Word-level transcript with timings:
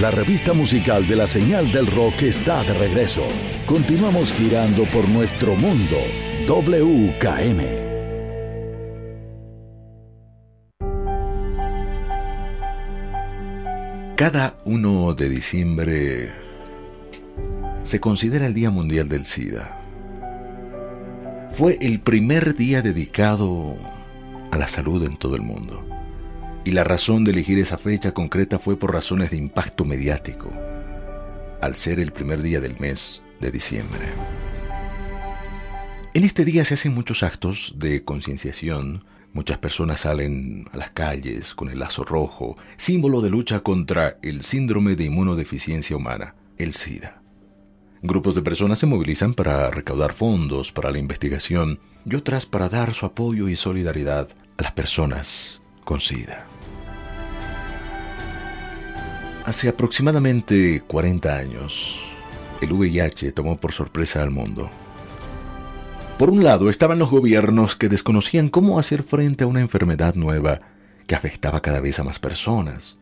la 0.00 0.10
revista 0.10 0.52
musical 0.52 1.06
de 1.08 1.16
la 1.16 1.26
señal 1.26 1.72
del 1.72 1.86
rock 1.86 2.22
está 2.22 2.62
de 2.64 2.74
regreso. 2.74 3.26
Continuamos 3.64 4.30
girando 4.32 4.84
por 4.84 5.08
nuestro 5.08 5.54
mundo. 5.54 5.96
WKM. 6.46 7.86
Cada 14.16 14.56
1 14.64 15.14
de 15.14 15.28
diciembre 15.28 16.32
se 17.82 17.98
considera 17.98 18.46
el 18.46 18.54
Día 18.54 18.70
Mundial 18.70 19.08
del 19.08 19.24
SIDA. 19.24 19.80
Fue 21.52 21.78
el 21.80 22.00
primer 22.00 22.54
día 22.54 22.82
dedicado 22.82 23.76
a 24.50 24.58
la 24.58 24.68
salud 24.68 25.04
en 25.04 25.16
todo 25.16 25.36
el 25.36 25.42
mundo. 25.42 25.95
Y 26.66 26.72
la 26.72 26.82
razón 26.82 27.22
de 27.22 27.30
elegir 27.30 27.60
esa 27.60 27.78
fecha 27.78 28.12
concreta 28.12 28.58
fue 28.58 28.76
por 28.76 28.92
razones 28.92 29.30
de 29.30 29.36
impacto 29.36 29.84
mediático, 29.84 30.50
al 31.60 31.76
ser 31.76 32.00
el 32.00 32.10
primer 32.10 32.42
día 32.42 32.58
del 32.58 32.76
mes 32.80 33.22
de 33.38 33.52
diciembre. 33.52 34.04
En 36.12 36.24
este 36.24 36.44
día 36.44 36.64
se 36.64 36.74
hacen 36.74 36.92
muchos 36.92 37.22
actos 37.22 37.74
de 37.76 38.02
concienciación, 38.02 39.04
muchas 39.32 39.58
personas 39.58 40.00
salen 40.00 40.66
a 40.72 40.76
las 40.76 40.90
calles 40.90 41.54
con 41.54 41.68
el 41.68 41.78
lazo 41.78 42.02
rojo, 42.02 42.56
símbolo 42.76 43.20
de 43.20 43.30
lucha 43.30 43.60
contra 43.60 44.18
el 44.22 44.42
síndrome 44.42 44.96
de 44.96 45.04
inmunodeficiencia 45.04 45.96
humana, 45.96 46.34
el 46.58 46.72
SIDA. 46.72 47.22
Grupos 48.02 48.34
de 48.34 48.42
personas 48.42 48.80
se 48.80 48.86
movilizan 48.86 49.34
para 49.34 49.70
recaudar 49.70 50.12
fondos 50.12 50.72
para 50.72 50.90
la 50.90 50.98
investigación 50.98 51.78
y 52.04 52.16
otras 52.16 52.44
para 52.44 52.68
dar 52.68 52.92
su 52.92 53.06
apoyo 53.06 53.48
y 53.48 53.54
solidaridad 53.54 54.30
a 54.58 54.62
las 54.62 54.72
personas 54.72 55.60
con 55.84 56.00
SIDA. 56.00 56.55
Hace 59.46 59.68
aproximadamente 59.68 60.82
40 60.88 61.36
años, 61.36 62.00
el 62.60 62.72
VIH 62.72 63.30
tomó 63.30 63.56
por 63.56 63.70
sorpresa 63.70 64.20
al 64.20 64.32
mundo. 64.32 64.68
Por 66.18 66.30
un 66.30 66.42
lado 66.42 66.68
estaban 66.68 66.98
los 66.98 67.10
gobiernos 67.10 67.76
que 67.76 67.88
desconocían 67.88 68.48
cómo 68.48 68.80
hacer 68.80 69.04
frente 69.04 69.44
a 69.44 69.46
una 69.46 69.60
enfermedad 69.60 70.16
nueva 70.16 70.58
que 71.06 71.14
afectaba 71.14 71.60
cada 71.62 71.78
vez 71.78 72.00
a 72.00 72.02
más 72.02 72.18
personas. 72.18 72.96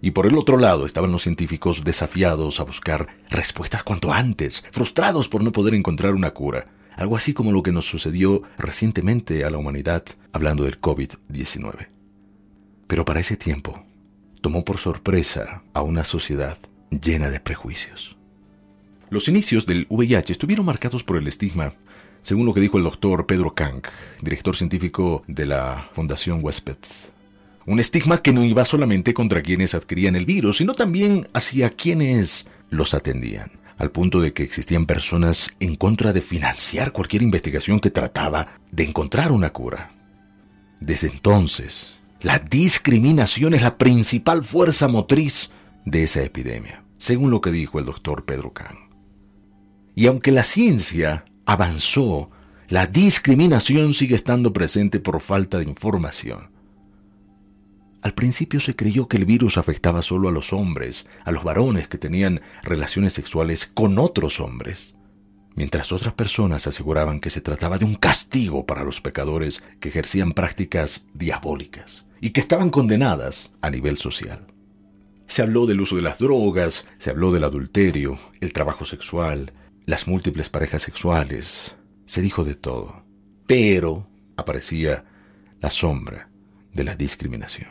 Y 0.00 0.12
por 0.12 0.26
el 0.26 0.38
otro 0.38 0.56
lado 0.56 0.86
estaban 0.86 1.10
los 1.10 1.24
científicos 1.24 1.82
desafiados 1.82 2.60
a 2.60 2.62
buscar 2.62 3.08
respuestas 3.28 3.82
cuanto 3.82 4.12
antes, 4.12 4.62
frustrados 4.70 5.28
por 5.28 5.42
no 5.42 5.50
poder 5.50 5.74
encontrar 5.74 6.14
una 6.14 6.30
cura. 6.30 6.68
Algo 6.94 7.16
así 7.16 7.34
como 7.34 7.50
lo 7.50 7.64
que 7.64 7.72
nos 7.72 7.86
sucedió 7.86 8.42
recientemente 8.56 9.44
a 9.44 9.50
la 9.50 9.58
humanidad 9.58 10.04
hablando 10.32 10.62
del 10.62 10.80
COVID-19. 10.80 11.88
Pero 12.86 13.04
para 13.04 13.18
ese 13.18 13.36
tiempo, 13.36 13.84
tomó 14.42 14.64
por 14.64 14.76
sorpresa 14.76 15.62
a 15.72 15.80
una 15.80 16.04
sociedad 16.04 16.58
llena 16.90 17.30
de 17.30 17.40
prejuicios. 17.40 18.16
Los 19.08 19.28
inicios 19.28 19.64
del 19.64 19.86
VIH 19.88 20.32
estuvieron 20.32 20.66
marcados 20.66 21.02
por 21.04 21.16
el 21.16 21.26
estigma, 21.28 21.74
según 22.20 22.44
lo 22.44 22.52
que 22.52 22.60
dijo 22.60 22.76
el 22.76 22.84
doctor 22.84 23.26
Pedro 23.26 23.54
Kank, 23.54 23.88
director 24.20 24.56
científico 24.56 25.22
de 25.26 25.46
la 25.46 25.88
Fundación 25.94 26.40
Westpet. 26.42 26.78
Un 27.64 27.78
estigma 27.78 28.20
que 28.20 28.32
no 28.32 28.44
iba 28.44 28.64
solamente 28.64 29.14
contra 29.14 29.42
quienes 29.42 29.74
adquirían 29.74 30.16
el 30.16 30.26
virus, 30.26 30.58
sino 30.58 30.74
también 30.74 31.28
hacia 31.32 31.70
quienes 31.70 32.46
los 32.70 32.94
atendían, 32.94 33.52
al 33.78 33.92
punto 33.92 34.20
de 34.20 34.32
que 34.32 34.42
existían 34.42 34.86
personas 34.86 35.50
en 35.60 35.76
contra 35.76 36.12
de 36.12 36.20
financiar 36.20 36.92
cualquier 36.92 37.22
investigación 37.22 37.78
que 37.78 37.90
trataba 37.90 38.58
de 38.72 38.84
encontrar 38.84 39.30
una 39.30 39.52
cura. 39.52 39.92
Desde 40.80 41.06
entonces, 41.06 41.94
la 42.22 42.38
discriminación 42.38 43.52
es 43.52 43.62
la 43.62 43.76
principal 43.76 44.44
fuerza 44.44 44.86
motriz 44.86 45.50
de 45.84 46.04
esa 46.04 46.22
epidemia, 46.22 46.84
según 46.96 47.32
lo 47.32 47.40
que 47.40 47.50
dijo 47.50 47.80
el 47.80 47.84
doctor 47.84 48.24
Pedro 48.24 48.52
Kahn. 48.52 48.78
Y 49.96 50.06
aunque 50.06 50.30
la 50.30 50.44
ciencia 50.44 51.24
avanzó, 51.46 52.30
la 52.68 52.86
discriminación 52.86 53.92
sigue 53.92 54.14
estando 54.14 54.52
presente 54.52 55.00
por 55.00 55.20
falta 55.20 55.58
de 55.58 55.64
información. 55.64 56.50
Al 58.02 58.14
principio 58.14 58.60
se 58.60 58.76
creyó 58.76 59.08
que 59.08 59.16
el 59.16 59.24
virus 59.24 59.58
afectaba 59.58 60.00
solo 60.00 60.28
a 60.28 60.32
los 60.32 60.52
hombres, 60.52 61.06
a 61.24 61.32
los 61.32 61.42
varones 61.42 61.88
que 61.88 61.98
tenían 61.98 62.40
relaciones 62.62 63.14
sexuales 63.14 63.66
con 63.66 63.98
otros 63.98 64.38
hombres 64.40 64.94
mientras 65.54 65.92
otras 65.92 66.14
personas 66.14 66.66
aseguraban 66.66 67.20
que 67.20 67.28
se 67.28 67.42
trataba 67.42 67.76
de 67.76 67.84
un 67.84 67.94
castigo 67.94 68.64
para 68.64 68.84
los 68.84 69.02
pecadores 69.02 69.62
que 69.80 69.90
ejercían 69.90 70.32
prácticas 70.32 71.04
diabólicas 71.12 72.06
y 72.22 72.30
que 72.30 72.40
estaban 72.40 72.70
condenadas 72.70 73.52
a 73.60 73.68
nivel 73.68 73.98
social. 73.98 74.46
Se 75.26 75.42
habló 75.42 75.66
del 75.66 75.82
uso 75.82 75.96
de 75.96 76.02
las 76.02 76.18
drogas, 76.18 76.86
se 76.96 77.10
habló 77.10 77.32
del 77.32 77.44
adulterio, 77.44 78.18
el 78.40 78.54
trabajo 78.54 78.86
sexual, 78.86 79.52
las 79.84 80.06
múltiples 80.06 80.48
parejas 80.48 80.80
sexuales, 80.80 81.76
se 82.06 82.22
dijo 82.22 82.44
de 82.44 82.54
todo, 82.54 83.04
pero 83.46 84.08
aparecía 84.36 85.04
la 85.60 85.68
sombra 85.68 86.30
de 86.72 86.84
la 86.84 86.94
discriminación. 86.94 87.68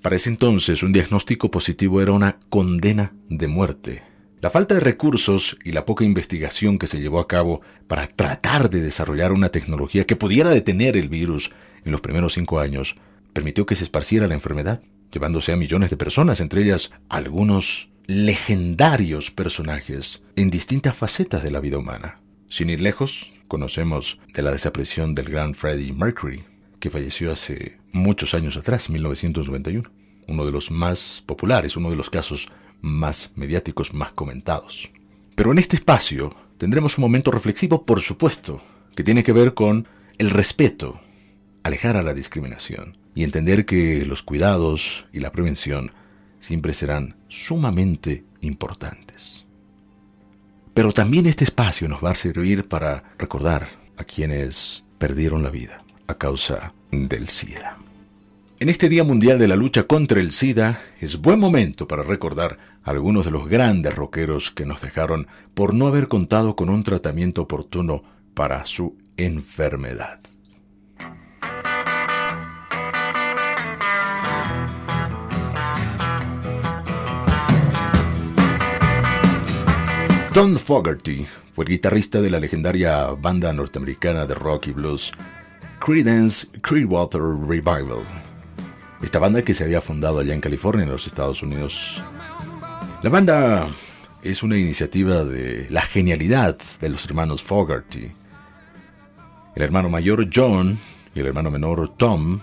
Para 0.00 0.16
ese 0.16 0.30
entonces 0.30 0.82
un 0.82 0.94
diagnóstico 0.94 1.50
positivo 1.50 2.00
era 2.00 2.12
una 2.12 2.38
condena 2.48 3.12
de 3.28 3.48
muerte 3.48 4.02
la 4.42 4.50
falta 4.50 4.74
de 4.74 4.80
recursos 4.80 5.56
y 5.62 5.70
la 5.70 5.86
poca 5.86 6.02
investigación 6.04 6.76
que 6.76 6.88
se 6.88 7.00
llevó 7.00 7.20
a 7.20 7.28
cabo 7.28 7.60
para 7.86 8.08
tratar 8.08 8.70
de 8.70 8.82
desarrollar 8.82 9.30
una 9.30 9.50
tecnología 9.50 10.04
que 10.04 10.16
pudiera 10.16 10.50
detener 10.50 10.96
el 10.96 11.08
virus 11.08 11.52
en 11.84 11.92
los 11.92 12.00
primeros 12.00 12.32
cinco 12.32 12.58
años 12.58 12.96
permitió 13.32 13.66
que 13.66 13.76
se 13.76 13.84
esparciera 13.84 14.26
la 14.26 14.34
enfermedad, 14.34 14.82
llevándose 15.12 15.52
a 15.52 15.56
millones 15.56 15.90
de 15.90 15.96
personas, 15.96 16.40
entre 16.40 16.62
ellas 16.62 16.90
algunos 17.08 17.88
legendarios 18.06 19.30
personajes 19.30 20.22
en 20.36 20.50
distintas 20.50 20.96
facetas 20.96 21.42
de 21.42 21.50
la 21.50 21.60
vida 21.60 21.78
humana. 21.78 22.20
Sin 22.48 22.70
ir 22.70 22.80
lejos, 22.80 23.32
conocemos 23.48 24.18
de 24.34 24.42
la 24.42 24.50
desaparición 24.50 25.14
del 25.14 25.26
gran 25.26 25.54
Freddie 25.54 25.92
Mercury, 25.92 26.44
que 26.80 26.90
falleció 26.90 27.32
hace 27.32 27.78
muchos 27.92 28.34
años 28.34 28.56
atrás, 28.56 28.90
1991, 28.90 29.90
uno 30.28 30.44
de 30.44 30.52
los 30.52 30.70
más 30.70 31.22
populares, 31.26 31.76
uno 31.76 31.90
de 31.90 31.96
los 31.96 32.10
casos 32.10 32.48
más 32.80 33.30
mediáticos, 33.36 33.94
más 33.94 34.12
comentados. 34.12 34.90
Pero 35.34 35.52
en 35.52 35.58
este 35.58 35.76
espacio 35.76 36.34
tendremos 36.58 36.98
un 36.98 37.02
momento 37.02 37.30
reflexivo, 37.30 37.86
por 37.86 38.00
supuesto, 38.00 38.62
que 38.96 39.04
tiene 39.04 39.22
que 39.22 39.32
ver 39.32 39.54
con 39.54 39.86
el 40.18 40.30
respeto, 40.30 41.00
alejar 41.62 41.96
a 41.96 42.02
la 42.02 42.14
discriminación 42.14 43.01
y 43.14 43.24
entender 43.24 43.64
que 43.66 44.04
los 44.06 44.22
cuidados 44.22 45.06
y 45.12 45.20
la 45.20 45.32
prevención 45.32 45.92
siempre 46.40 46.74
serán 46.74 47.16
sumamente 47.28 48.24
importantes. 48.40 49.46
Pero 50.74 50.92
también 50.92 51.26
este 51.26 51.44
espacio 51.44 51.88
nos 51.88 52.02
va 52.02 52.12
a 52.12 52.16
servir 52.16 52.66
para 52.66 53.14
recordar 53.18 53.68
a 53.96 54.04
quienes 54.04 54.84
perdieron 54.98 55.42
la 55.42 55.50
vida 55.50 55.78
a 56.06 56.14
causa 56.14 56.74
del 56.90 57.28
SIDA. 57.28 57.78
En 58.58 58.68
este 58.68 58.88
Día 58.88 59.04
Mundial 59.04 59.38
de 59.38 59.48
la 59.48 59.56
Lucha 59.56 59.84
contra 59.84 60.20
el 60.20 60.30
SIDA 60.30 60.80
es 61.00 61.20
buen 61.20 61.40
momento 61.40 61.88
para 61.88 62.02
recordar 62.02 62.58
a 62.84 62.90
algunos 62.90 63.24
de 63.24 63.32
los 63.32 63.48
grandes 63.48 63.94
rockeros 63.94 64.50
que 64.50 64.64
nos 64.64 64.80
dejaron 64.80 65.26
por 65.52 65.74
no 65.74 65.88
haber 65.88 66.08
contado 66.08 66.54
con 66.54 66.68
un 66.68 66.84
tratamiento 66.84 67.42
oportuno 67.42 68.02
para 68.34 68.64
su 68.64 68.96
enfermedad. 69.16 70.20
Tom 80.34 80.56
Fogerty 80.56 81.26
fue 81.54 81.66
el 81.66 81.72
guitarrista 81.72 82.22
de 82.22 82.30
la 82.30 82.40
legendaria 82.40 83.08
banda 83.08 83.52
norteamericana 83.52 84.24
de 84.24 84.34
rock 84.34 84.68
y 84.68 84.72
blues 84.72 85.12
Creedence 85.78 86.46
Clearwater 86.62 87.20
Revival 87.20 88.02
esta 89.02 89.18
banda 89.18 89.42
que 89.42 89.52
se 89.52 89.64
había 89.64 89.80
fundado 89.80 90.20
allá 90.20 90.32
en 90.32 90.40
California, 90.40 90.84
en 90.84 90.92
los 90.92 91.06
Estados 91.06 91.42
Unidos. 91.42 92.00
La 93.02 93.10
banda 93.10 93.66
es 94.22 94.42
una 94.42 94.56
iniciativa 94.56 95.24
de 95.24 95.66
la 95.70 95.82
genialidad 95.82 96.56
de 96.80 96.88
los 96.88 97.04
hermanos 97.04 97.42
Fogarty. 97.42 98.12
El 99.54 99.62
hermano 99.62 99.90
mayor 99.90 100.28
John 100.32 100.78
y 101.14 101.20
el 101.20 101.26
hermano 101.26 101.50
menor 101.50 101.90
Tom 101.96 102.40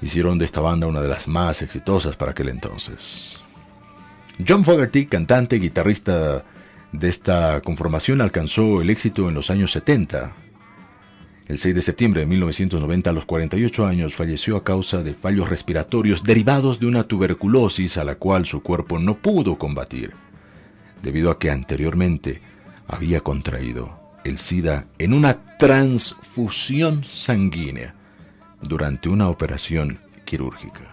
hicieron 0.00 0.38
de 0.38 0.46
esta 0.46 0.60
banda 0.60 0.86
una 0.86 1.00
de 1.00 1.08
las 1.08 1.28
más 1.28 1.62
exitosas 1.62 2.16
para 2.16 2.32
aquel 2.32 2.48
entonces. 2.48 3.38
John 4.46 4.64
Fogarty, 4.64 5.06
cantante 5.06 5.56
y 5.56 5.60
guitarrista 5.60 6.44
de 6.92 7.08
esta 7.08 7.60
conformación, 7.60 8.20
alcanzó 8.20 8.80
el 8.80 8.90
éxito 8.90 9.28
en 9.28 9.34
los 9.34 9.50
años 9.50 9.72
70 9.72 10.32
el 11.48 11.56
6 11.56 11.74
de 11.74 11.80
septiembre 11.82 12.20
de 12.20 12.26
1990, 12.26 13.08
a 13.08 13.12
los 13.14 13.24
48 13.24 13.86
años, 13.86 14.14
falleció 14.14 14.58
a 14.58 14.64
causa 14.64 15.02
de 15.02 15.14
fallos 15.14 15.48
respiratorios 15.48 16.22
derivados 16.22 16.78
de 16.78 16.86
una 16.86 17.04
tuberculosis 17.04 17.96
a 17.96 18.04
la 18.04 18.16
cual 18.16 18.44
su 18.44 18.62
cuerpo 18.62 18.98
no 18.98 19.16
pudo 19.16 19.56
combatir, 19.56 20.12
debido 21.02 21.30
a 21.30 21.38
que 21.38 21.50
anteriormente 21.50 22.42
había 22.86 23.22
contraído 23.22 23.98
el 24.24 24.36
SIDA 24.36 24.88
en 24.98 25.14
una 25.14 25.56
transfusión 25.56 27.02
sanguínea 27.04 27.94
durante 28.60 29.08
una 29.08 29.30
operación 29.30 30.00
quirúrgica. 30.26 30.87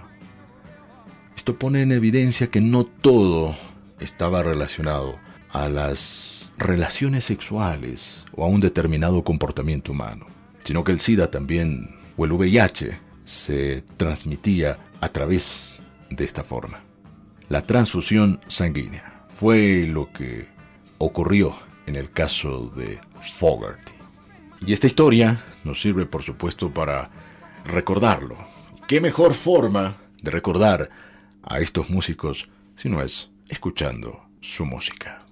Esto 1.46 1.60
pone 1.60 1.84
en 1.84 1.92
evidencia 1.92 2.48
que 2.48 2.60
no 2.60 2.88
todo 2.88 3.56
estaba 4.00 4.42
relacionado 4.42 5.20
a 5.52 5.70
las 5.70 6.48
relaciones 6.58 7.26
sexuales 7.26 8.26
o 8.32 8.44
a 8.44 8.48
un 8.48 8.62
determinado 8.62 9.24
comportamiento 9.24 9.92
humano, 9.92 10.26
sino 10.64 10.84
que 10.84 10.92
el 10.92 11.00
SIDA 11.00 11.30
también, 11.30 11.98
o 12.18 12.26
el 12.26 12.32
VIH, 12.32 12.98
se 13.26 13.84
transmitía 13.96 14.80
a 15.02 15.10
través 15.10 15.76
de 16.10 16.26
esta 16.26 16.44
forma. 16.44 16.82
La 17.48 17.62
transfusión 17.62 18.42
sanguínea 18.48 19.28
fue 19.30 19.86
lo 19.86 20.12
que 20.12 20.48
ocurrió 20.98 21.56
en 21.86 21.96
el 21.96 22.10
caso 22.10 22.74
de 22.76 22.98
Fogarty. 23.36 23.92
Y 24.66 24.74
esta 24.74 24.88
historia 24.88 25.44
nos 25.64 25.80
sirve, 25.80 26.08
por 26.08 26.24
supuesto, 26.24 26.74
para 26.74 27.12
recordarlo. 27.66 28.36
¿Qué 28.88 29.00
mejor 29.00 29.36
forma 29.36 29.98
de 30.24 30.32
recordar 30.32 30.90
a 31.46 31.60
estos 31.60 31.90
músicos 31.90 32.50
si 32.76 32.90
no 32.90 33.02
es 33.02 33.30
escuchando 33.50 34.22
su 34.42 34.66
música? 34.66 35.25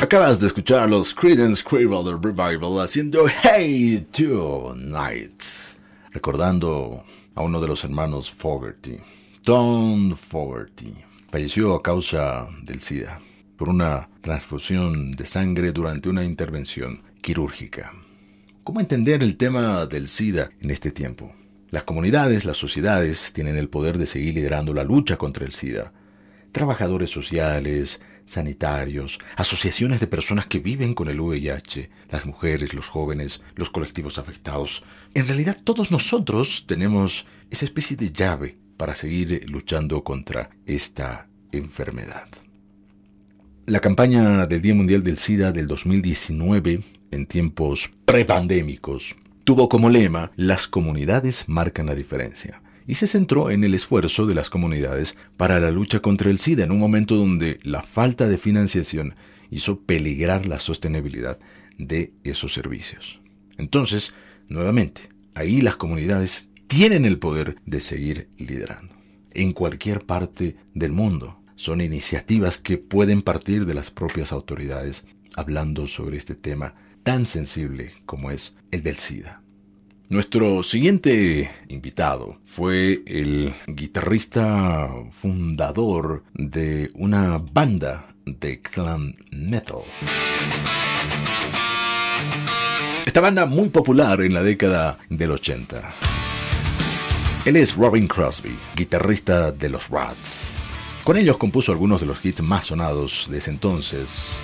Acabas 0.00 0.40
de 0.40 0.46
escuchar 0.46 0.88
los 0.88 1.12
Creedence 1.12 1.62
Clearwater 1.62 2.14
Revival 2.14 2.80
haciendo 2.80 3.26
Hey 3.28 4.06
Tonight, 4.10 5.42
recordando 6.12 7.04
a 7.34 7.42
uno 7.42 7.60
de 7.60 7.68
los 7.68 7.84
hermanos 7.84 8.30
Fogerty, 8.30 8.96
Tom 9.44 10.16
Fogerty. 10.16 10.94
Falleció 11.30 11.74
a 11.74 11.82
causa 11.82 12.48
del 12.62 12.80
SIDA 12.80 13.20
por 13.58 13.68
una 13.68 14.08
transfusión 14.22 15.12
de 15.12 15.26
sangre 15.26 15.70
durante 15.70 16.08
una 16.08 16.24
intervención 16.24 17.02
quirúrgica. 17.20 17.92
¿Cómo 18.64 18.80
entender 18.80 19.22
el 19.22 19.36
tema 19.36 19.84
del 19.84 20.08
SIDA 20.08 20.48
en 20.60 20.70
este 20.70 20.92
tiempo? 20.92 21.34
Las 21.68 21.84
comunidades, 21.84 22.46
las 22.46 22.56
sociedades 22.56 23.34
tienen 23.34 23.58
el 23.58 23.68
poder 23.68 23.98
de 23.98 24.06
seguir 24.06 24.34
liderando 24.34 24.72
la 24.72 24.82
lucha 24.82 25.18
contra 25.18 25.44
el 25.44 25.52
SIDA. 25.52 25.92
Trabajadores 26.52 27.10
sociales, 27.10 28.00
sanitarios, 28.30 29.18
asociaciones 29.36 30.00
de 30.00 30.06
personas 30.06 30.46
que 30.46 30.60
viven 30.60 30.94
con 30.94 31.08
el 31.08 31.20
VIH, 31.20 31.90
las 32.10 32.24
mujeres, 32.26 32.74
los 32.74 32.88
jóvenes, 32.88 33.42
los 33.56 33.70
colectivos 33.70 34.18
afectados. 34.18 34.84
En 35.14 35.26
realidad 35.26 35.56
todos 35.62 35.90
nosotros 35.90 36.64
tenemos 36.66 37.26
esa 37.50 37.64
especie 37.64 37.96
de 37.96 38.12
llave 38.12 38.56
para 38.76 38.94
seguir 38.94 39.50
luchando 39.50 40.04
contra 40.04 40.50
esta 40.64 41.28
enfermedad. 41.52 42.28
La 43.66 43.80
campaña 43.80 44.46
del 44.46 44.62
Día 44.62 44.74
Mundial 44.74 45.02
del 45.02 45.16
SIDA 45.16 45.52
del 45.52 45.66
2019, 45.66 46.82
en 47.10 47.26
tiempos 47.26 47.90
prepandémicos, 48.04 49.16
tuvo 49.44 49.68
como 49.68 49.90
lema 49.90 50.30
Las 50.36 50.68
comunidades 50.68 51.44
marcan 51.48 51.86
la 51.86 51.94
diferencia 51.94 52.62
y 52.90 52.96
se 52.96 53.06
centró 53.06 53.52
en 53.52 53.62
el 53.62 53.74
esfuerzo 53.74 54.26
de 54.26 54.34
las 54.34 54.50
comunidades 54.50 55.16
para 55.36 55.60
la 55.60 55.70
lucha 55.70 56.00
contra 56.00 56.28
el 56.28 56.40
SIDA 56.40 56.64
en 56.64 56.72
un 56.72 56.80
momento 56.80 57.14
donde 57.14 57.60
la 57.62 57.82
falta 57.82 58.26
de 58.26 58.36
financiación 58.36 59.14
hizo 59.48 59.78
peligrar 59.82 60.46
la 60.46 60.58
sostenibilidad 60.58 61.38
de 61.78 62.12
esos 62.24 62.52
servicios. 62.52 63.20
Entonces, 63.58 64.12
nuevamente, 64.48 65.02
ahí 65.36 65.60
las 65.60 65.76
comunidades 65.76 66.48
tienen 66.66 67.04
el 67.04 67.20
poder 67.20 67.54
de 67.64 67.80
seguir 67.80 68.28
liderando. 68.38 68.92
En 69.30 69.52
cualquier 69.52 70.04
parte 70.04 70.56
del 70.74 70.90
mundo. 70.90 71.36
Son 71.54 71.80
iniciativas 71.80 72.58
que 72.58 72.76
pueden 72.76 73.22
partir 73.22 73.66
de 73.66 73.74
las 73.74 73.92
propias 73.92 74.32
autoridades 74.32 75.04
hablando 75.36 75.86
sobre 75.86 76.16
este 76.16 76.34
tema 76.34 76.74
tan 77.04 77.24
sensible 77.24 77.92
como 78.04 78.32
es 78.32 78.54
el 78.72 78.82
del 78.82 78.96
SIDA. 78.96 79.42
Nuestro 80.10 80.64
siguiente 80.64 81.52
invitado 81.68 82.38
fue 82.44 83.00
el 83.06 83.54
guitarrista 83.68 84.90
fundador 85.12 86.24
de 86.34 86.90
una 86.94 87.38
banda 87.38 88.12
de 88.24 88.60
clan 88.60 89.14
metal. 89.30 89.82
Esta 93.06 93.20
banda 93.20 93.46
muy 93.46 93.68
popular 93.68 94.20
en 94.22 94.34
la 94.34 94.42
década 94.42 94.98
del 95.08 95.30
80. 95.30 95.80
Él 97.44 97.54
es 97.54 97.76
Robin 97.76 98.08
Crosby, 98.08 98.58
guitarrista 98.74 99.52
de 99.52 99.68
los 99.68 99.88
Rats. 99.90 100.56
Con 101.04 101.18
ellos 101.18 101.36
compuso 101.36 101.70
algunos 101.70 102.00
de 102.00 102.08
los 102.08 102.24
hits 102.24 102.42
más 102.42 102.66
sonados 102.66 103.28
de 103.30 103.38
ese 103.38 103.52
entonces, 103.52 104.40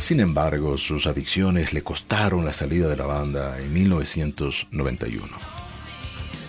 sin 0.00 0.20
embargo, 0.20 0.78
sus 0.78 1.06
adicciones 1.06 1.74
le 1.74 1.82
costaron 1.82 2.44
la 2.44 2.54
salida 2.54 2.88
de 2.88 2.96
la 2.96 3.04
banda 3.04 3.60
en 3.60 3.72
1991. 3.72 5.28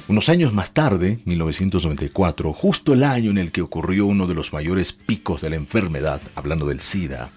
Unos 0.08 0.30
años 0.30 0.54
más 0.54 0.74
tarde, 0.74 1.20
1994, 1.26 2.54
justo 2.54 2.94
el 2.94 3.04
año 3.04 3.30
en 3.30 3.38
el 3.38 3.52
que 3.52 3.62
ocurrió 3.62 4.06
uno 4.06 4.26
de 4.26 4.34
los 4.34 4.54
mayores 4.54 4.94
picos 4.94 5.42
de 5.42 5.50
la 5.50 5.58
enfermedad, 5.58 6.22
hablando 6.36 6.66
del 6.66 6.80
SIDA, 6.80 7.30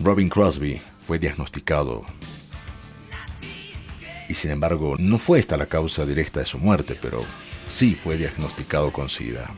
Robin 0.00 0.28
Crosby 0.28 0.80
fue 1.06 1.18
diagnosticado 1.18 2.04
y 4.28 4.34
sin 4.34 4.50
embargo 4.50 4.96
no 4.98 5.18
fue 5.18 5.38
esta 5.38 5.56
la 5.56 5.66
causa 5.66 6.04
directa 6.04 6.40
de 6.40 6.46
su 6.46 6.58
muerte, 6.58 6.98
pero 7.00 7.24
sí 7.66 7.94
fue 7.94 8.16
diagnosticado 8.16 8.92
con 8.92 9.08
SIDA. 9.08 9.50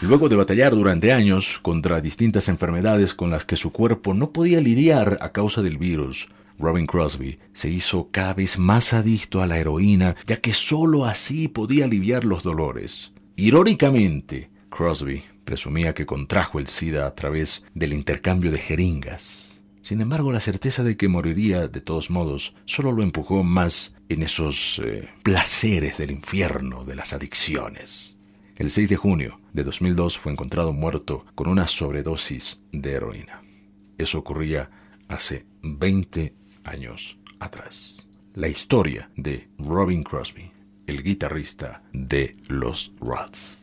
Luego 0.00 0.28
de 0.28 0.36
batallar 0.36 0.76
durante 0.76 1.12
años 1.12 1.58
contra 1.60 2.00
distintas 2.00 2.48
enfermedades 2.48 3.14
con 3.14 3.30
las 3.30 3.44
que 3.44 3.56
su 3.56 3.72
cuerpo 3.72 4.14
no 4.14 4.32
podía 4.32 4.60
lidiar 4.60 5.18
a 5.20 5.32
causa 5.32 5.60
del 5.60 5.76
virus, 5.76 6.28
Robin 6.56 6.86
Crosby 6.86 7.38
se 7.52 7.68
hizo 7.68 8.08
cada 8.12 8.34
vez 8.34 8.58
más 8.58 8.92
adicto 8.92 9.42
a 9.42 9.48
la 9.48 9.58
heroína, 9.58 10.14
ya 10.24 10.40
que 10.40 10.54
sólo 10.54 11.04
así 11.04 11.48
podía 11.48 11.86
aliviar 11.86 12.24
los 12.24 12.44
dolores. 12.44 13.12
Irónicamente, 13.34 14.50
Crosby 14.70 15.24
presumía 15.44 15.94
que 15.94 16.06
contrajo 16.06 16.60
el 16.60 16.68
SIDA 16.68 17.06
a 17.06 17.14
través 17.16 17.64
del 17.74 17.92
intercambio 17.92 18.52
de 18.52 18.58
jeringas. 18.58 19.46
Sin 19.82 20.00
embargo, 20.00 20.30
la 20.30 20.40
certeza 20.40 20.84
de 20.84 20.96
que 20.96 21.08
moriría 21.08 21.66
de 21.66 21.80
todos 21.80 22.08
modos 22.10 22.54
solo 22.66 22.92
lo 22.92 23.02
empujó 23.02 23.42
más 23.42 23.96
en 24.08 24.22
esos 24.22 24.80
eh, 24.84 25.08
placeres 25.24 25.98
del 25.98 26.12
infierno 26.12 26.84
de 26.84 26.94
las 26.94 27.12
adicciones. 27.12 28.17
El 28.58 28.72
6 28.72 28.88
de 28.88 28.96
junio 28.96 29.40
de 29.52 29.62
2002 29.62 30.18
fue 30.18 30.32
encontrado 30.32 30.72
muerto 30.72 31.24
con 31.36 31.46
una 31.46 31.68
sobredosis 31.68 32.58
de 32.72 32.90
heroína. 32.90 33.40
Eso 33.98 34.18
ocurría 34.18 34.68
hace 35.06 35.46
20 35.62 36.34
años 36.64 37.20
atrás. 37.38 38.08
La 38.34 38.48
historia 38.48 39.12
de 39.14 39.48
Robin 39.60 40.02
Crosby, 40.02 40.50
el 40.88 41.04
guitarrista 41.04 41.84
de 41.92 42.36
los 42.48 42.90
Rods. 42.98 43.62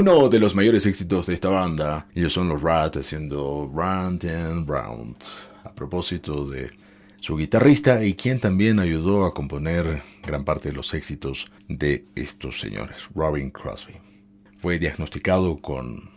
Uno 0.00 0.30
de 0.30 0.40
los 0.40 0.54
mayores 0.54 0.86
éxitos 0.86 1.26
de 1.26 1.34
esta 1.34 1.50
banda, 1.50 2.06
ellos 2.14 2.32
son 2.32 2.48
los 2.48 2.62
Rats 2.62 2.96
haciendo 2.96 3.70
Round 3.70 4.24
and 4.24 4.66
Round. 4.66 5.14
A 5.62 5.74
propósito 5.74 6.46
de 6.46 6.70
su 7.20 7.36
guitarrista 7.36 8.02
y 8.02 8.14
quien 8.14 8.40
también 8.40 8.80
ayudó 8.80 9.26
a 9.26 9.34
componer 9.34 10.02
gran 10.22 10.42
parte 10.42 10.70
de 10.70 10.74
los 10.74 10.94
éxitos 10.94 11.52
de 11.68 12.06
estos 12.14 12.60
señores, 12.60 13.10
Robin 13.14 13.50
Crosby. 13.50 13.92
Fue 14.56 14.78
diagnosticado 14.78 15.58
con 15.58 16.08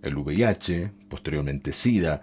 el 0.00 0.16
VIH, 0.16 0.90
posteriormente 1.10 1.74
SIDA, 1.74 2.22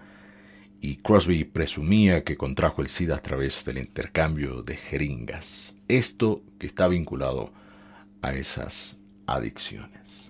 y 0.80 0.96
Crosby 0.96 1.44
presumía 1.44 2.24
que 2.24 2.36
contrajo 2.36 2.82
el 2.82 2.88
SIDA 2.88 3.14
a 3.14 3.22
través 3.22 3.64
del 3.64 3.78
intercambio 3.78 4.64
de 4.64 4.76
jeringas. 4.76 5.76
Esto 5.86 6.42
que 6.58 6.66
está 6.66 6.88
vinculado 6.88 7.52
a 8.20 8.34
esas 8.34 8.96
adicciones. 9.28 10.27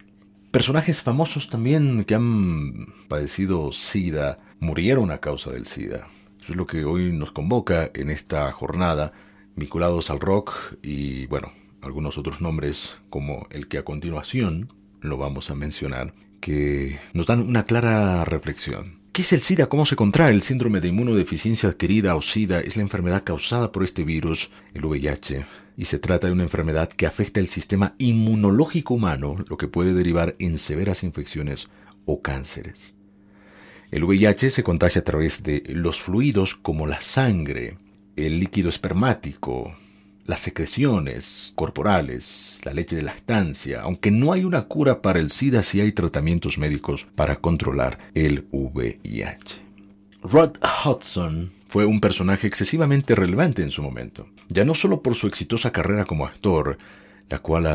Personajes 0.51 1.03
famosos 1.03 1.51
también 1.51 2.05
que 2.05 2.15
han 2.15 2.95
padecido 3.07 3.71
SIDA 3.71 4.39
murieron 4.61 5.11
a 5.11 5.19
causa 5.19 5.51
del 5.51 5.67
SIDA. 5.67 6.09
Eso 6.41 6.53
es 6.53 6.57
lo 6.57 6.65
que 6.65 6.87
hoy 6.87 7.13
nos 7.13 7.33
convoca 7.33 7.91
en 7.93 8.11
esta 8.11 8.51
jornada, 8.53 9.13
vinculados 9.57 10.09
al 10.09 10.21
rock 10.21 10.55
y, 10.83 11.27
bueno, 11.27 11.53
algunos 11.83 12.17
otros 12.17 12.41
nombres 12.41 12.99
como 13.11 13.47
el 13.51 13.69
que 13.69 13.77
a 13.77 13.85
continuación 13.85 14.73
lo 15.01 15.19
vamos 15.19 15.51
a 15.51 15.55
mencionar, 15.55 16.15
que 16.41 16.99
nos 17.13 17.27
dan 17.27 17.43
una 17.43 17.65
clara 17.65 18.25
reflexión. 18.25 18.98
¿Qué 19.19 19.23
es 19.23 19.33
el 19.33 19.43
SIDA? 19.43 19.69
¿Cómo 19.69 19.85
se 19.85 19.97
contrae? 19.97 20.33
El 20.33 20.43
síndrome 20.43 20.79
de 20.81 20.87
inmunodeficiencia 20.87 21.69
adquirida 21.69 22.15
o 22.15 22.23
SIDA 22.23 22.61
es 22.61 22.77
la 22.77 22.83
enfermedad 22.83 23.25
causada 23.25 23.73
por 23.73 23.83
este 23.83 24.05
virus, 24.05 24.49
el 24.75 24.85
VIH, 24.85 25.45
y 25.77 25.87
se 25.87 25.99
trata 25.99 26.29
de 26.29 26.35
una 26.35 26.45
enfermedad 26.45 26.89
que 26.89 27.05
afecta 27.05 27.41
el 27.41 27.49
sistema 27.49 27.97
inmunológico 27.99 28.95
humano, 28.95 29.35
lo 29.49 29.57
que 29.57 29.67
puede 29.67 29.93
derivar 29.93 30.37
en 30.39 30.57
severas 30.57 31.03
infecciones 31.03 31.67
o 32.05 32.23
cánceres. 32.23 32.95
El 33.91 34.05
VIH 34.05 34.53
se 34.53 34.63
contagia 34.63 35.01
a 35.01 35.05
través 35.05 35.43
de 35.43 35.65
los 35.67 36.01
fluidos 36.01 36.55
como 36.55 36.87
la 36.87 37.01
sangre, 37.01 37.77
el 38.15 38.39
líquido 38.39 38.69
espermático, 38.69 39.77
las 40.29 40.41
secreciones 40.41 41.53
corporales, 41.55 42.61
la 42.63 42.75
leche 42.75 42.95
de 42.95 43.03
lactancia, 43.03 43.81
aunque 43.81 44.11
no 44.11 44.35
hay 44.35 44.45
una 44.45 44.65
cura 44.67 45.01
para 45.01 45.21
el 45.21 45.31
SIDA, 45.31 45.63
sí 45.63 45.81
hay 45.81 45.91
tratamientos 45.93 46.59
médicos 46.59 47.07
para 47.17 47.37
controlar 47.37 47.99
el 48.15 48.47
VIH. 48.53 49.63
Rod 50.23 50.59
Hudson 50.85 51.51
fue 51.67 51.87
un 51.87 52.01
personaje 52.01 52.47
excesivamente 52.47 53.15
relevante 53.15 53.63
en 53.63 53.71
su 53.71 53.83
momento, 53.83 54.29
ya 54.49 54.67
no 54.67 54.75
solo 54.75 55.03
por 55.03 55.15
su 55.15 55.29
exitosa 55.29 55.73
carrera 55.73 56.05
como 56.05 56.27
actor, 56.27 56.77
la 57.31 57.39
cual 57.39 57.67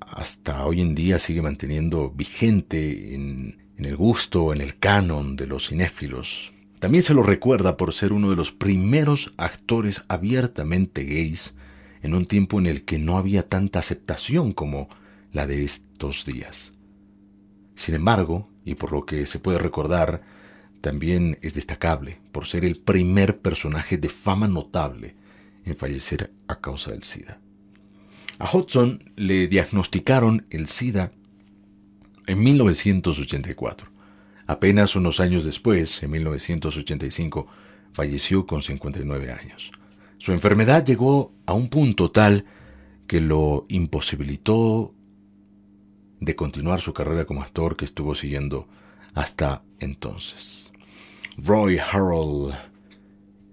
hasta 0.00 0.64
hoy 0.66 0.80
en 0.80 0.96
día 0.96 1.20
sigue 1.20 1.42
manteniendo 1.42 2.10
vigente 2.10 3.14
en, 3.14 3.62
en 3.78 3.84
el 3.84 3.94
gusto, 3.94 4.52
en 4.52 4.62
el 4.62 4.76
canon 4.78 5.36
de 5.36 5.46
los 5.46 5.68
cinéfilos. 5.68 6.52
También 6.80 7.04
se 7.04 7.14
lo 7.14 7.22
recuerda 7.22 7.76
por 7.76 7.94
ser 7.94 8.12
uno 8.12 8.30
de 8.30 8.36
los 8.36 8.50
primeros 8.50 9.30
actores 9.36 10.02
abiertamente 10.08 11.04
gays 11.04 11.54
en 12.02 12.14
un 12.14 12.26
tiempo 12.26 12.58
en 12.58 12.66
el 12.66 12.84
que 12.84 12.98
no 12.98 13.16
había 13.16 13.48
tanta 13.48 13.78
aceptación 13.78 14.52
como 14.52 14.88
la 15.32 15.46
de 15.46 15.64
estos 15.64 16.24
días. 16.24 16.72
Sin 17.76 17.94
embargo, 17.94 18.48
y 18.64 18.74
por 18.74 18.92
lo 18.92 19.06
que 19.06 19.26
se 19.26 19.38
puede 19.38 19.58
recordar, 19.58 20.22
también 20.80 21.38
es 21.42 21.54
destacable 21.54 22.20
por 22.32 22.46
ser 22.46 22.64
el 22.64 22.76
primer 22.76 23.38
personaje 23.38 23.98
de 23.98 24.08
fama 24.08 24.48
notable 24.48 25.14
en 25.64 25.76
fallecer 25.76 26.32
a 26.48 26.60
causa 26.60 26.90
del 26.90 27.02
SIDA. 27.02 27.38
A 28.38 28.56
Hudson 28.56 29.12
le 29.16 29.48
diagnosticaron 29.48 30.46
el 30.50 30.66
SIDA 30.66 31.12
en 32.26 32.42
1984. 32.42 33.90
Apenas 34.46 34.96
unos 34.96 35.20
años 35.20 35.44
después, 35.44 36.02
en 36.02 36.10
1985, 36.12 37.46
falleció 37.92 38.46
con 38.46 38.62
59 38.62 39.32
años. 39.32 39.70
Su 40.20 40.32
enfermedad 40.32 40.84
llegó 40.84 41.32
a 41.46 41.54
un 41.54 41.68
punto 41.70 42.10
tal 42.10 42.44
que 43.06 43.22
lo 43.22 43.64
imposibilitó 43.70 44.94
de 46.20 46.36
continuar 46.36 46.82
su 46.82 46.92
carrera 46.92 47.24
como 47.24 47.42
actor 47.42 47.74
que 47.74 47.86
estuvo 47.86 48.14
siguiendo 48.14 48.68
hasta 49.14 49.62
entonces. 49.78 50.70
Roy 51.38 51.78
Harold 51.78 52.54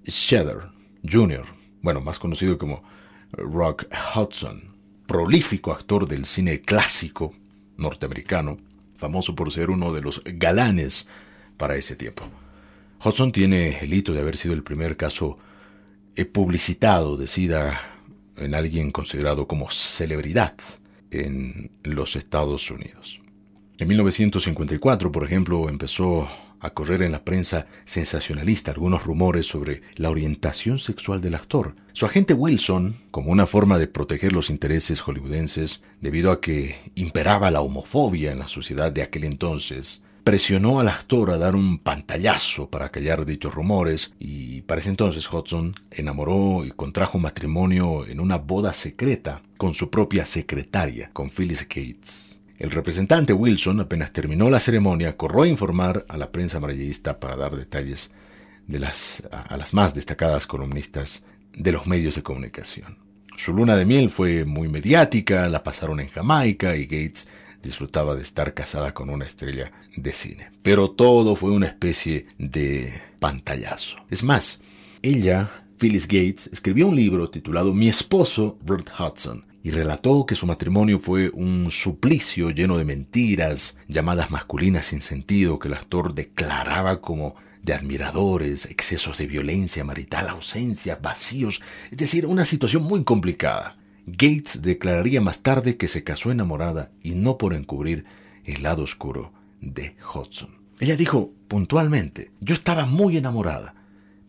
Shedder 0.04 0.68
Jr., 1.10 1.46
bueno, 1.82 2.02
más 2.02 2.20
conocido 2.20 2.58
como 2.58 2.84
Rock 3.32 3.86
Hudson, 4.14 4.76
prolífico 5.08 5.72
actor 5.72 6.06
del 6.06 6.26
cine 6.26 6.60
clásico 6.60 7.34
norteamericano, 7.78 8.58
famoso 8.98 9.36
por 9.36 9.54
ser 9.54 9.70
uno 9.70 9.94
de 9.94 10.02
los 10.02 10.22
galanes 10.26 11.08
para 11.56 11.78
ese 11.78 11.96
tiempo. 11.96 12.26
Hudson 13.02 13.32
tiene 13.32 13.80
el 13.80 13.94
hito 13.94 14.12
de 14.12 14.20
haber 14.20 14.36
sido 14.36 14.54
el 14.54 14.64
primer 14.64 14.98
caso 14.98 15.38
publicitado 16.26 17.18
de 17.18 17.28
SIDA 17.28 17.80
en 18.38 18.56
alguien 18.56 18.92
considerado 18.92 19.48
como 19.48 19.70
celebridad 19.72 20.56
en 21.12 21.72
los 21.84 22.16
Estados 22.16 22.70
Unidos. 22.72 23.20
En 23.78 23.88
1954, 23.88 25.12
por 25.12 25.24
ejemplo, 25.24 25.70
empezó 25.70 26.28
a 26.60 26.72
correr 26.72 27.04
en 27.04 27.12
la 27.12 27.24
prensa 27.24 27.68
sensacionalista 27.86 28.72
algunos 28.72 29.04
rumores 29.04 29.46
sobre 29.46 29.84
la 29.96 30.10
orientación 30.10 30.80
sexual 30.80 31.22
del 31.22 31.36
actor. 31.36 31.76
Su 31.94 32.06
agente 32.06 32.34
Wilson, 32.34 32.98
como 33.12 33.32
una 33.32 33.46
forma 33.46 33.78
de 33.78 33.88
proteger 33.88 34.34
los 34.34 34.50
intereses 34.50 35.02
hollywoodenses 35.02 35.84
debido 36.02 36.32
a 36.32 36.42
que 36.42 36.92
imperaba 36.96 37.52
la 37.52 37.62
homofobia 37.62 38.32
en 38.32 38.40
la 38.40 38.48
sociedad 38.48 38.92
de 38.92 39.04
aquel 39.04 39.24
entonces, 39.24 40.02
presionó 40.28 40.82
al 40.82 40.90
actor 40.90 41.32
a 41.32 41.38
dar 41.38 41.56
un 41.56 41.80
pantallazo 41.80 42.70
para 42.70 42.90
callar 42.90 43.26
dichos 43.26 43.56
rumores 43.56 44.12
y 44.20 44.62
para 44.64 44.82
ese 44.82 44.90
entonces 44.90 45.32
Hudson 45.32 45.74
enamoró 45.90 46.66
y 46.66 46.72
contrajo 46.72 47.18
matrimonio 47.18 48.06
en 48.06 48.20
una 48.20 48.38
boda 48.38 48.74
secreta 48.74 49.42
con 49.56 49.74
su 49.74 49.90
propia 49.90 50.26
secretaria, 50.26 51.12
con 51.14 51.30
Phyllis 51.30 51.62
Gates. 51.62 52.38
El 52.58 52.72
representante 52.72 53.32
Wilson, 53.32 53.80
apenas 53.80 54.12
terminó 54.12 54.50
la 54.50 54.60
ceremonia, 54.60 55.16
corrió 55.16 55.44
a 55.44 55.48
informar 55.48 56.06
a 56.10 56.18
la 56.18 56.30
prensa 56.30 56.58
amarillista 56.58 57.22
para 57.22 57.38
dar 57.38 57.56
detalles 57.56 58.12
a 59.32 59.56
las 59.56 59.74
más 59.74 59.96
destacadas 59.96 60.46
columnistas 60.46 61.24
de 61.56 61.72
los 61.72 61.88
medios 61.88 62.16
de 62.16 62.24
comunicación. 62.24 62.98
Su 63.38 63.54
luna 63.54 63.78
de 63.78 63.86
miel 63.86 64.10
fue 64.10 64.44
muy 64.44 64.68
mediática, 64.68 65.48
la 65.48 65.64
pasaron 65.64 66.02
en 66.02 66.10
Jamaica 66.10 66.76
y 66.76 66.84
Gates 66.84 67.30
disfrutaba 67.62 68.16
de 68.16 68.24
estar 68.24 68.54
casada 68.54 68.94
con 68.94 69.10
una 69.10 69.26
estrella 69.26 69.72
de 69.96 70.14
cine. 70.14 70.52
Pero 70.64 70.92
todo 70.92 71.36
fue 71.36 71.52
una 71.52 71.68
especie 71.68 72.28
de 72.38 73.02
pantallazo. 73.20 73.98
Es 74.10 74.24
más, 74.24 74.62
ella, 75.02 75.66
Phyllis 75.78 76.08
Gates, 76.08 76.50
escribió 76.52 76.88
un 76.88 76.96
libro 76.96 77.30
titulado 77.30 77.74
Mi 77.74 77.90
esposo, 77.90 78.58
Robert 78.66 78.90
Hudson, 79.00 79.46
y 79.64 79.72
relató 79.72 80.26
que 80.26 80.36
su 80.36 80.46
matrimonio 80.46 80.98
fue 80.98 81.30
un 81.34 81.72
suplicio 81.72 82.52
lleno 82.52 82.78
de 82.78 82.86
mentiras, 82.86 83.76
llamadas 83.88 84.32
masculinas 84.32 84.86
sin 84.86 85.02
sentido 85.02 85.60
que 85.60 85.68
el 85.68 85.74
actor 85.74 86.14
declaraba 86.14 87.02
como 87.02 87.36
de 87.64 87.74
admiradores, 87.74 88.66
excesos 88.66 89.18
de 89.18 89.28
violencia 89.28 89.84
marital, 89.84 90.30
ausencia, 90.30 90.98
vacíos, 91.02 91.62
es 91.92 91.98
decir, 91.98 92.26
una 92.26 92.46
situación 92.46 92.84
muy 92.84 93.04
complicada. 93.04 93.78
Gates 94.10 94.62
declararía 94.62 95.20
más 95.20 95.40
tarde 95.40 95.76
que 95.76 95.90
se 95.90 96.06
casó 96.06 96.32
enamorada 96.32 96.92
y 97.04 97.12
no 97.16 97.38
por 97.38 97.54
encubrir 97.54 98.06
el 98.46 98.64
lado 98.64 98.84
oscuro 98.84 99.34
de 99.60 99.98
Hudson. 100.14 100.56
Ella 100.80 100.96
dijo 100.96 101.34
puntualmente, 101.50 102.32
yo 102.40 102.56
estaba 102.56 102.86
muy 102.86 103.18
enamorada. 103.18 103.76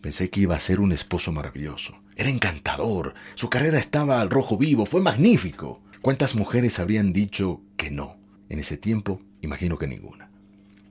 Pensé 0.01 0.31
que 0.31 0.41
iba 0.41 0.57
a 0.57 0.61
ser 0.61 0.81
un 0.81 0.91
esposo 0.91 1.31
maravilloso. 1.31 1.95
Era 2.17 2.29
encantador. 2.29 3.15
Su 3.37 3.49
carrera 3.49 3.79
estaba 3.79 4.21
al 4.21 4.31
rojo 4.31 4.57
vivo. 4.59 4.85
Fue 4.85 5.01
magnífico. 5.01 5.81
¿Cuántas 6.03 6.35
mujeres 6.35 6.81
habrían 6.81 7.13
dicho 7.13 7.61
que 7.77 7.93
no? 7.93 8.17
En 8.49 8.59
ese 8.59 8.79
tiempo, 8.79 9.21
imagino 9.43 9.79
que 9.79 9.87
ninguna. 9.87 10.29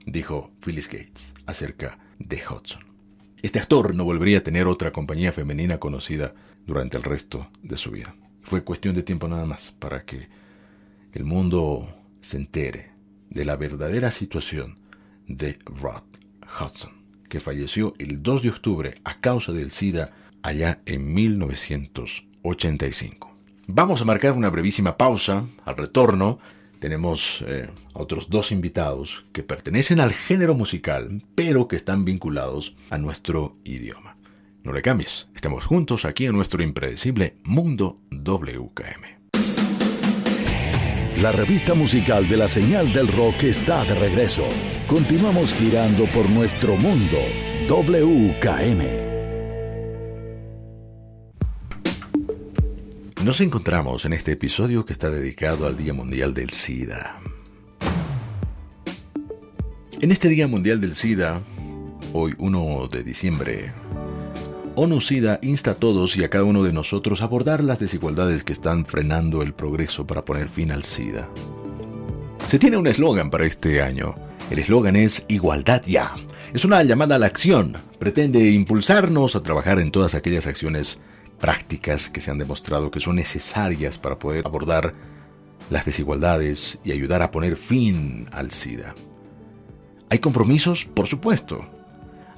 Dijo 0.06 0.50
Phyllis 0.62 0.88
Gates 0.88 1.34
acerca 1.44 1.98
de 2.18 2.40
Hudson. 2.42 2.86
Este 3.42 3.58
actor 3.58 3.94
no 3.94 4.04
volvería 4.04 4.38
a 4.38 4.42
tener 4.42 4.66
otra 4.66 4.92
compañía 4.92 5.32
femenina 5.32 5.78
conocida 5.78 6.32
durante 6.66 6.96
el 6.96 7.02
resto 7.02 7.50
de 7.62 7.76
su 7.76 7.90
vida. 7.90 8.14
Fue 8.48 8.64
cuestión 8.64 8.94
de 8.94 9.02
tiempo 9.02 9.28
nada 9.28 9.44
más 9.44 9.74
para 9.78 10.06
que 10.06 10.30
el 11.12 11.24
mundo 11.24 11.86
se 12.22 12.38
entere 12.38 12.92
de 13.28 13.44
la 13.44 13.56
verdadera 13.56 14.10
situación 14.10 14.78
de 15.26 15.58
Rod 15.66 16.04
Hudson, 16.58 16.92
que 17.28 17.40
falleció 17.40 17.92
el 17.98 18.22
2 18.22 18.44
de 18.44 18.48
octubre 18.48 18.94
a 19.04 19.20
causa 19.20 19.52
del 19.52 19.70
SIDA 19.70 20.12
allá 20.40 20.80
en 20.86 21.12
1985. 21.12 23.36
Vamos 23.66 24.00
a 24.00 24.06
marcar 24.06 24.32
una 24.32 24.48
brevísima 24.48 24.96
pausa. 24.96 25.44
Al 25.66 25.76
retorno 25.76 26.38
tenemos 26.78 27.44
eh, 27.46 27.68
otros 27.92 28.30
dos 28.30 28.50
invitados 28.50 29.26
que 29.32 29.42
pertenecen 29.42 30.00
al 30.00 30.14
género 30.14 30.54
musical, 30.54 31.22
pero 31.34 31.68
que 31.68 31.76
están 31.76 32.06
vinculados 32.06 32.74
a 32.88 32.96
nuestro 32.96 33.58
idioma. 33.64 34.16
No 34.68 34.74
le 34.74 34.82
cambies, 34.82 35.28
estamos 35.34 35.64
juntos 35.64 36.04
aquí 36.04 36.26
en 36.26 36.34
nuestro 36.34 36.62
impredecible 36.62 37.38
Mundo 37.44 38.02
WKM. 38.10 39.32
La 41.22 41.32
revista 41.32 41.72
musical 41.72 42.28
de 42.28 42.36
la 42.36 42.48
señal 42.48 42.92
del 42.92 43.08
rock 43.08 43.44
está 43.44 43.82
de 43.86 43.94
regreso. 43.94 44.46
Continuamos 44.86 45.54
girando 45.54 46.04
por 46.08 46.28
nuestro 46.28 46.76
mundo. 46.76 47.16
WKM. 47.66 48.84
Nos 53.24 53.40
encontramos 53.40 54.04
en 54.04 54.12
este 54.12 54.32
episodio 54.32 54.84
que 54.84 54.92
está 54.92 55.08
dedicado 55.08 55.66
al 55.66 55.78
Día 55.78 55.94
Mundial 55.94 56.34
del 56.34 56.50
SIDA. 56.50 57.18
En 60.02 60.12
este 60.12 60.28
Día 60.28 60.46
Mundial 60.46 60.78
del 60.78 60.94
SIDA, 60.94 61.40
hoy 62.12 62.34
1 62.36 62.88
de 62.88 63.02
diciembre, 63.02 63.72
ONU 64.80 65.00
SIDA 65.00 65.40
insta 65.42 65.72
a 65.72 65.74
todos 65.74 66.16
y 66.16 66.22
a 66.22 66.30
cada 66.30 66.44
uno 66.44 66.62
de 66.62 66.72
nosotros 66.72 67.20
a 67.20 67.24
abordar 67.24 67.64
las 67.64 67.80
desigualdades 67.80 68.44
que 68.44 68.52
están 68.52 68.86
frenando 68.86 69.42
el 69.42 69.52
progreso 69.52 70.06
para 70.06 70.24
poner 70.24 70.48
fin 70.48 70.70
al 70.70 70.84
SIDA. 70.84 71.28
Se 72.46 72.60
tiene 72.60 72.76
un 72.76 72.86
eslogan 72.86 73.28
para 73.28 73.44
este 73.44 73.82
año. 73.82 74.14
El 74.52 74.60
eslogan 74.60 74.94
es 74.94 75.24
Igualdad 75.26 75.82
ya. 75.84 76.14
Es 76.54 76.64
una 76.64 76.80
llamada 76.84 77.16
a 77.16 77.18
la 77.18 77.26
acción. 77.26 77.76
Pretende 77.98 78.52
impulsarnos 78.52 79.34
a 79.34 79.42
trabajar 79.42 79.80
en 79.80 79.90
todas 79.90 80.14
aquellas 80.14 80.46
acciones 80.46 81.00
prácticas 81.40 82.08
que 82.08 82.20
se 82.20 82.30
han 82.30 82.38
demostrado 82.38 82.92
que 82.92 83.00
son 83.00 83.16
necesarias 83.16 83.98
para 83.98 84.20
poder 84.20 84.46
abordar 84.46 84.94
las 85.70 85.86
desigualdades 85.86 86.78
y 86.84 86.92
ayudar 86.92 87.22
a 87.22 87.32
poner 87.32 87.56
fin 87.56 88.28
al 88.30 88.52
SIDA. 88.52 88.94
¿Hay 90.08 90.20
compromisos? 90.20 90.84
Por 90.84 91.08
supuesto 91.08 91.77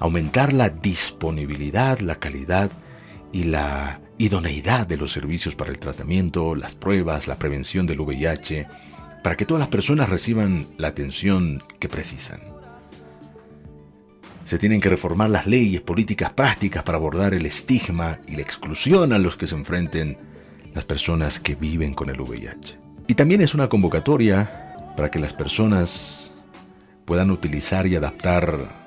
aumentar 0.01 0.51
la 0.51 0.69
disponibilidad, 0.69 1.99
la 1.99 2.15
calidad 2.15 2.71
y 3.31 3.43
la 3.43 4.01
idoneidad 4.17 4.87
de 4.87 4.97
los 4.97 5.11
servicios 5.11 5.55
para 5.55 5.71
el 5.71 5.79
tratamiento, 5.79 6.55
las 6.55 6.75
pruebas, 6.75 7.27
la 7.27 7.37
prevención 7.37 7.85
del 7.85 8.01
VIH, 8.01 8.67
para 9.23 9.37
que 9.37 9.45
todas 9.45 9.61
las 9.61 9.69
personas 9.69 10.09
reciban 10.09 10.65
la 10.77 10.87
atención 10.89 11.63
que 11.79 11.87
precisan. 11.87 12.41
Se 14.43 14.57
tienen 14.57 14.81
que 14.81 14.89
reformar 14.89 15.29
las 15.29 15.45
leyes, 15.45 15.81
políticas 15.81 16.31
prácticas 16.31 16.81
para 16.81 16.97
abordar 16.97 17.35
el 17.35 17.45
estigma 17.45 18.17
y 18.27 18.35
la 18.35 18.41
exclusión 18.41 19.13
a 19.13 19.19
los 19.19 19.37
que 19.37 19.45
se 19.45 19.55
enfrenten 19.55 20.17
las 20.73 20.83
personas 20.83 21.39
que 21.39 21.53
viven 21.53 21.93
con 21.93 22.09
el 22.09 22.19
VIH. 22.19 22.75
Y 23.07 23.13
también 23.13 23.41
es 23.41 23.53
una 23.53 23.69
convocatoria 23.69 24.93
para 24.97 25.11
que 25.11 25.19
las 25.19 25.33
personas 25.33 26.31
puedan 27.05 27.29
utilizar 27.29 27.85
y 27.85 27.95
adaptar 27.95 28.80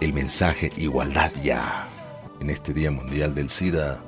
el 0.00 0.12
mensaje 0.12 0.72
Igualdad 0.76 1.32
ya 1.42 1.88
en 2.40 2.50
este 2.50 2.74
Día 2.74 2.90
Mundial 2.90 3.34
del 3.34 3.48
SIDA 3.48 3.98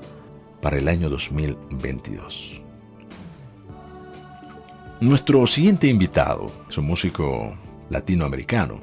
para 0.61 0.77
el 0.77 0.88
año 0.88 1.09
2022. 1.09 2.61
Nuestro 5.01 5.46
siguiente 5.46 5.87
invitado 5.87 6.53
es 6.68 6.77
un 6.77 6.87
músico 6.87 7.57
latinoamericano. 7.88 8.81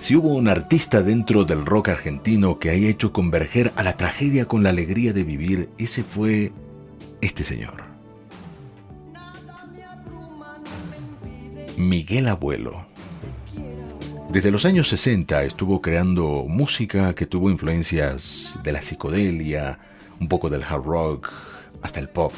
Si 0.00 0.16
hubo 0.16 0.34
un 0.34 0.48
artista 0.48 1.02
dentro 1.02 1.44
del 1.44 1.66
rock 1.66 1.90
argentino 1.90 2.58
que 2.58 2.70
haya 2.70 2.88
hecho 2.88 3.12
converger 3.12 3.72
a 3.76 3.82
la 3.82 3.96
tragedia 3.96 4.46
con 4.46 4.62
la 4.62 4.70
alegría 4.70 5.12
de 5.12 5.24
vivir, 5.24 5.68
ese 5.76 6.02
fue 6.04 6.52
este 7.20 7.44
señor. 7.44 7.84
Miguel 11.76 12.28
Abuelo 12.28 12.93
desde 14.30 14.50
los 14.50 14.64
años 14.64 14.88
60 14.88 15.44
estuvo 15.44 15.80
creando 15.80 16.44
música 16.48 17.14
que 17.14 17.26
tuvo 17.26 17.50
influencias 17.50 18.58
de 18.62 18.72
la 18.72 18.82
psicodelia, 18.82 19.78
un 20.20 20.28
poco 20.28 20.48
del 20.48 20.62
hard 20.62 20.82
rock, 20.82 21.30
hasta 21.82 22.00
el 22.00 22.08
pop. 22.08 22.32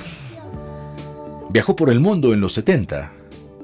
Viajó 1.51 1.77
por 1.77 1.91
el 1.91 2.01
mundo 2.01 2.35
en 2.35 2.41
los 2.41 2.55
70 2.55 3.13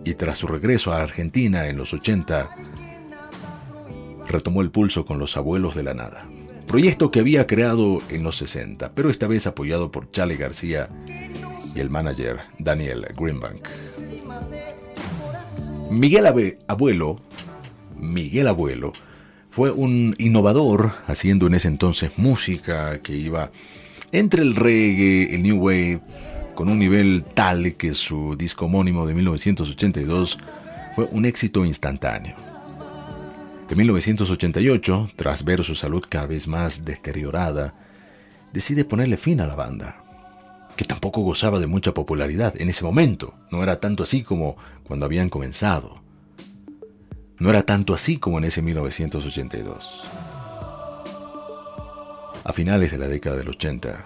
y 0.04 0.14
tras 0.14 0.38
su 0.38 0.46
regreso 0.46 0.92
a 0.92 1.02
Argentina 1.02 1.66
en 1.68 1.76
los 1.76 1.92
80, 1.92 2.50
retomó 4.28 4.62
el 4.62 4.70
pulso 4.70 5.04
con 5.04 5.18
Los 5.18 5.36
Abuelos 5.36 5.74
de 5.74 5.82
la 5.82 5.94
Nada, 5.94 6.24
proyecto 6.66 7.10
que 7.10 7.20
había 7.20 7.46
creado 7.46 7.98
en 8.08 8.22
los 8.22 8.36
60, 8.36 8.92
pero 8.94 9.10
esta 9.10 9.26
vez 9.26 9.46
apoyado 9.46 9.90
por 9.90 10.10
Charlie 10.10 10.36
García 10.36 10.88
y 11.74 11.80
el 11.80 11.90
manager 11.90 12.40
Daniel 12.58 13.06
Greenbank. 13.16 13.66
Miguel 15.90 16.56
Abuelo 16.68 17.18
Miguel 18.02 18.48
Abuelo, 18.48 18.92
fue 19.50 19.70
un 19.70 20.14
innovador 20.18 20.92
haciendo 21.06 21.46
en 21.46 21.54
ese 21.54 21.68
entonces 21.68 22.18
música 22.18 23.00
que 23.00 23.14
iba 23.14 23.50
entre 24.10 24.42
el 24.42 24.56
reggae, 24.56 25.34
el 25.34 25.42
new 25.42 25.58
wave, 25.58 26.00
con 26.54 26.68
un 26.68 26.78
nivel 26.78 27.24
tal 27.34 27.74
que 27.74 27.94
su 27.94 28.36
disco 28.36 28.66
homónimo 28.66 29.06
de 29.06 29.14
1982 29.14 30.38
fue 30.94 31.08
un 31.12 31.24
éxito 31.24 31.64
instantáneo. 31.64 32.34
En 33.70 33.78
1988, 33.78 35.10
tras 35.16 35.44
ver 35.44 35.64
su 35.64 35.74
salud 35.74 36.04
cada 36.06 36.26
vez 36.26 36.46
más 36.46 36.84
deteriorada, 36.84 37.74
decide 38.52 38.84
ponerle 38.84 39.16
fin 39.16 39.40
a 39.40 39.46
la 39.46 39.54
banda, 39.54 40.04
que 40.76 40.84
tampoco 40.84 41.22
gozaba 41.22 41.58
de 41.58 41.66
mucha 41.66 41.94
popularidad 41.94 42.60
en 42.60 42.68
ese 42.68 42.84
momento, 42.84 43.32
no 43.50 43.62
era 43.62 43.80
tanto 43.80 44.02
así 44.02 44.22
como 44.22 44.56
cuando 44.82 45.06
habían 45.06 45.30
comenzado. 45.30 46.01
No 47.42 47.50
era 47.50 47.64
tanto 47.64 47.92
así 47.92 48.18
como 48.18 48.38
en 48.38 48.44
ese 48.44 48.62
1982. 48.62 50.04
A 52.44 52.52
finales 52.52 52.92
de 52.92 52.98
la 52.98 53.08
década 53.08 53.34
del 53.34 53.48
80, 53.48 54.04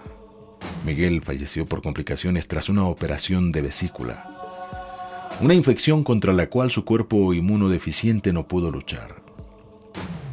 Miguel 0.87 1.20
falleció 1.20 1.66
por 1.66 1.83
complicaciones 1.83 2.49
tras 2.49 2.70
una 2.70 2.87
operación 2.87 3.53
de 3.53 3.61
vesícula, 3.61 4.25
una 5.42 5.53
infección 5.53 6.03
contra 6.03 6.33
la 6.33 6.49
cual 6.49 6.70
su 6.70 6.87
cuerpo 6.87 7.35
inmunodeficiente 7.35 8.33
no 8.33 8.49
pudo 8.49 8.70
luchar. 8.70 9.16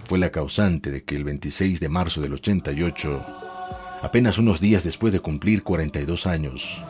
Fue 0.05 0.17
la 0.17 0.31
causante 0.31 0.89
de 0.89 1.03
que 1.03 1.17
el 1.17 1.25
26 1.25 1.81
de 1.81 1.89
marzo 1.89 2.21
del 2.21 2.35
88, 2.35 3.21
apenas 4.01 4.37
unos 4.37 4.61
días 4.61 4.85
después 4.85 5.11
de 5.11 5.19
cumplir 5.19 5.63
42 5.63 6.25
años, 6.25 6.81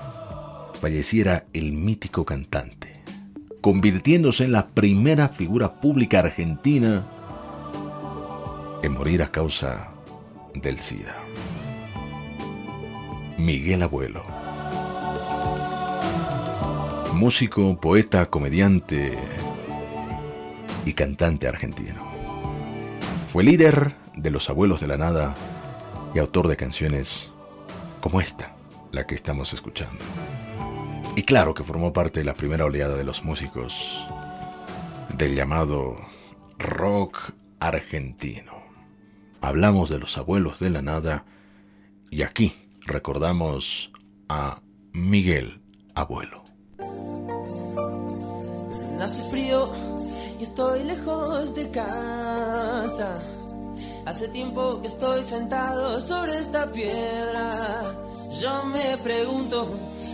falleciera 0.80 1.48
el 1.54 1.72
mítico 1.72 2.24
cantante 2.24 2.93
convirtiéndose 3.64 4.44
en 4.44 4.52
la 4.52 4.68
primera 4.68 5.30
figura 5.30 5.80
pública 5.80 6.20
argentina 6.20 7.06
en 8.84 8.92
morir 8.92 9.24
a 9.24 9.32
causa 9.32 9.88
del 10.54 10.80
SIDA. 10.80 11.16
Miguel 13.38 13.84
Abuelo. 13.84 14.22
Músico, 17.14 17.80
poeta, 17.80 18.26
comediante 18.26 19.18
y 20.86 20.92
cantante 20.92 21.48
argentino. 21.48 22.06
Fue 23.32 23.46
líder 23.46 23.96
de 24.18 24.30
Los 24.30 24.50
Abuelos 24.50 24.82
de 24.82 24.88
la 24.88 24.98
Nada 24.98 25.36
y 26.14 26.20
autor 26.20 26.50
de 26.50 26.58
canciones 26.58 27.32
como 28.02 28.20
esta, 28.20 28.58
la 28.92 29.08
que 29.08 29.16
estamos 29.16 29.54
escuchando. 29.54 30.04
Y 31.16 31.24
claro 31.24 31.54
que 31.54 31.64
formó 31.64 31.94
parte 31.94 32.22
de 32.22 32.26
la 32.26 32.34
primera 32.34 32.66
oleada 32.66 32.96
de 32.96 33.04
los 33.04 33.24
músicos 33.24 34.08
del 35.16 35.36
llamado 35.36 35.96
rock 36.58 37.34
argentino. 37.60 38.54
Hablamos 39.40 39.92
de 39.92 40.00
los 40.00 40.18
abuelos 40.18 40.60
de 40.60 40.72
la 40.72 40.82
nada 40.82 41.26
y 42.10 42.24
aquí 42.24 42.56
recordamos 42.82 43.92
a 44.28 44.62
Miguel 44.92 45.62
Abuelo. 45.94 46.44
Hace 49.00 49.30
frío 49.30 49.72
y 50.40 50.44
estoy 50.44 50.84
lejos 50.84 51.54
de 51.54 51.70
casa. 51.70 53.22
Hace 54.06 54.30
tiempo 54.30 54.82
que 54.82 54.88
estoy 54.88 55.24
sentado 55.24 56.02
sobre 56.02 56.40
esta 56.40 56.72
piedra. 56.72 57.96
Yo 58.42 58.66
me 58.66 58.98
pregunto 58.98 59.93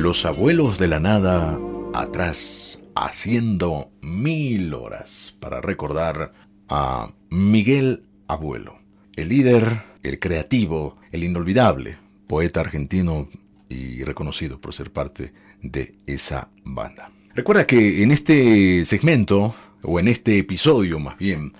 Los 0.00 0.24
abuelos 0.24 0.78
de 0.78 0.88
la 0.88 0.98
nada 0.98 1.60
atrás, 1.92 2.78
haciendo 2.96 3.90
mil 4.00 4.72
horas 4.72 5.34
para 5.40 5.60
recordar 5.60 6.32
a 6.70 7.12
Miguel 7.28 8.04
Abuelo, 8.26 8.78
el 9.14 9.28
líder, 9.28 9.82
el 10.02 10.18
creativo, 10.18 10.96
el 11.12 11.22
inolvidable, 11.24 11.98
poeta 12.26 12.62
argentino 12.62 13.28
y 13.68 14.02
reconocido 14.02 14.58
por 14.58 14.72
ser 14.72 14.90
parte 14.90 15.34
de 15.60 15.92
esa 16.06 16.48
banda. 16.64 17.12
Recuerda 17.34 17.66
que 17.66 18.02
en 18.02 18.10
este 18.10 18.86
segmento, 18.86 19.54
o 19.82 20.00
en 20.00 20.08
este 20.08 20.38
episodio 20.38 20.98
más 20.98 21.18
bien, 21.18 21.52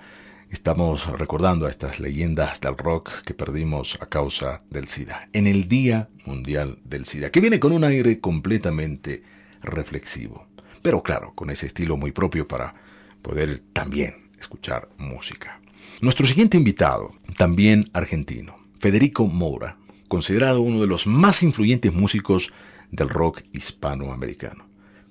Estamos 0.51 1.07
recordando 1.17 1.65
a 1.65 1.69
estas 1.69 2.01
leyendas 2.01 2.59
del 2.59 2.77
rock 2.77 3.21
que 3.21 3.33
perdimos 3.33 3.97
a 4.01 4.07
causa 4.07 4.63
del 4.69 4.89
SIDA, 4.89 5.29
en 5.31 5.47
el 5.47 5.69
Día 5.69 6.09
Mundial 6.25 6.77
del 6.83 7.05
SIDA, 7.05 7.31
que 7.31 7.39
viene 7.39 7.57
con 7.57 7.71
un 7.71 7.85
aire 7.85 8.19
completamente 8.19 9.23
reflexivo, 9.63 10.47
pero 10.81 11.03
claro, 11.03 11.31
con 11.35 11.51
ese 11.51 11.67
estilo 11.67 11.95
muy 11.95 12.11
propio 12.11 12.49
para 12.49 12.75
poder 13.21 13.63
también 13.71 14.29
escuchar 14.41 14.89
música. 14.97 15.61
Nuestro 16.01 16.27
siguiente 16.27 16.57
invitado, 16.57 17.13
también 17.37 17.89
argentino, 17.93 18.57
Federico 18.77 19.27
Moura, 19.27 19.77
considerado 20.09 20.59
uno 20.59 20.81
de 20.81 20.87
los 20.87 21.07
más 21.07 21.43
influyentes 21.43 21.93
músicos 21.93 22.51
del 22.91 23.07
rock 23.07 23.41
hispanoamericano. 23.53 24.65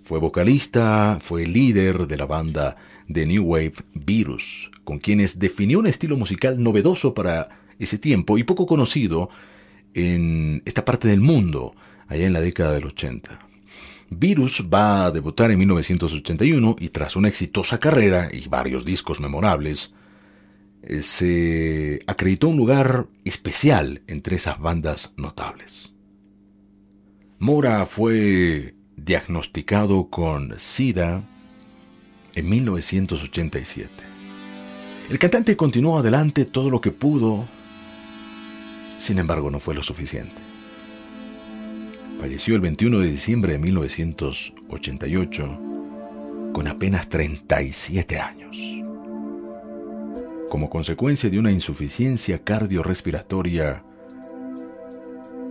Fue 0.05 0.19
vocalista, 0.19 1.17
fue 1.23 1.47
líder 1.47 2.07
de 2.07 2.19
la 2.19 2.27
banda 2.27 2.77
de 3.09 3.25
New 3.25 3.45
Wave 3.45 3.75
Virus, 3.95 4.70
con 4.91 4.99
quienes 4.99 5.39
definió 5.39 5.79
un 5.79 5.87
estilo 5.87 6.17
musical 6.17 6.61
novedoso 6.61 7.15
para 7.15 7.61
ese 7.79 7.97
tiempo 7.97 8.39
y 8.39 8.43
poco 8.43 8.67
conocido 8.67 9.31
en 9.95 10.65
esta 10.65 10.85
parte 10.85 11.07
del 11.07 11.21
mundo, 11.21 11.77
allá 12.09 12.27
en 12.27 12.33
la 12.33 12.41
década 12.41 12.73
del 12.73 12.87
80. 12.87 13.39
Virus 14.11 14.67
va 14.67 15.05
a 15.05 15.13
debutar 15.13 15.53
en 15.53 15.61
1981 15.61 16.75
y 16.81 16.89
tras 16.89 17.15
una 17.15 17.29
exitosa 17.29 17.79
carrera 17.79 18.31
y 18.33 18.49
varios 18.49 18.85
discos 18.85 19.21
memorables, 19.21 19.95
se 21.03 22.01
acreditó 22.09 22.49
un 22.49 22.57
lugar 22.57 23.07
especial 23.25 24.03
entre 24.09 24.35
esas 24.35 24.59
bandas 24.59 25.13
notables. 25.17 25.93
Mora 27.39 27.87
fue 27.87 28.75
diagnosticado 28.97 30.11
con 30.11 30.59
SIDA 30.59 31.23
en 32.35 32.49
1987. 32.49 34.10
El 35.11 35.19
cantante 35.19 35.55
continuó 35.57 35.99
adelante 35.99 36.45
todo 36.45 36.71
lo 36.71 36.81
que 36.81 36.93
pudo, 36.93 37.49
sin 38.99 39.19
embargo 39.19 39.51
no 39.51 39.59
fue 39.59 39.75
lo 39.75 39.83
suficiente. 39.83 40.37
Falleció 42.21 42.55
el 42.55 42.61
21 42.61 43.01
de 43.01 43.11
diciembre 43.11 43.55
de 43.55 43.59
1988 43.59 45.59
con 46.53 46.69
apenas 46.69 47.09
37 47.09 48.21
años, 48.21 48.57
como 50.49 50.71
consecuencia 50.71 51.29
de 51.29 51.41
una 51.41 51.51
insuficiencia 51.51 52.45
cardiorrespiratoria 52.45 53.83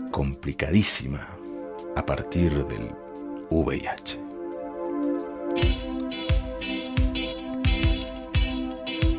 complicadísima 0.10 1.28
a 1.98 2.06
partir 2.06 2.66
del 2.66 2.92
VIH. 3.50 4.20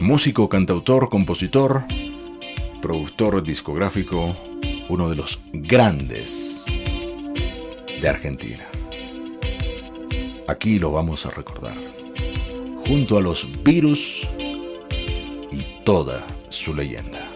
Músico, 0.01 0.49
cantautor, 0.49 1.11
compositor, 1.11 1.85
productor 2.81 3.43
discográfico, 3.43 4.35
uno 4.89 5.11
de 5.11 5.15
los 5.15 5.39
grandes 5.53 6.65
de 8.01 8.09
Argentina. 8.09 8.67
Aquí 10.49 10.79
lo 10.79 10.91
vamos 10.91 11.27
a 11.27 11.31
recordar, 11.31 11.77
junto 12.87 13.19
a 13.19 13.21
los 13.21 13.47
virus 13.63 14.27
y 15.53 15.85
toda 15.85 16.27
su 16.49 16.75
leyenda. 16.75 17.30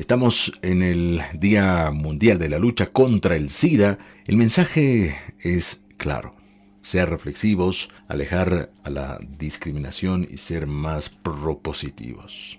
Estamos 0.00 0.50
en 0.62 0.82
el 0.82 1.20
Día 1.34 1.90
Mundial 1.92 2.38
de 2.38 2.48
la 2.48 2.58
Lucha 2.58 2.86
contra 2.86 3.36
el 3.36 3.50
SIDA. 3.50 3.98
El 4.26 4.38
mensaje 4.38 5.14
es 5.38 5.82
claro. 5.98 6.34
Ser 6.80 7.10
reflexivos, 7.10 7.90
alejar 8.08 8.70
a 8.82 8.88
la 8.88 9.18
discriminación 9.38 10.26
y 10.28 10.38
ser 10.38 10.66
más 10.66 11.10
propositivos. 11.10 12.58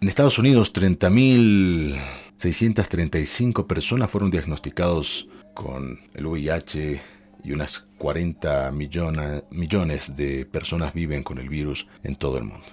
En 0.00 0.08
Estados 0.08 0.38
Unidos, 0.38 0.72
30.635 0.72 3.66
personas 3.66 4.10
fueron 4.10 4.30
diagnosticados 4.30 5.28
con 5.52 6.00
el 6.14 6.24
VIH 6.24 7.02
y 7.44 7.52
unas 7.52 7.84
40 7.98 8.72
millones 8.72 10.16
de 10.16 10.46
personas 10.46 10.94
viven 10.94 11.22
con 11.22 11.36
el 11.36 11.50
virus 11.50 11.86
en 12.02 12.16
todo 12.16 12.38
el 12.38 12.44
mundo. 12.44 12.64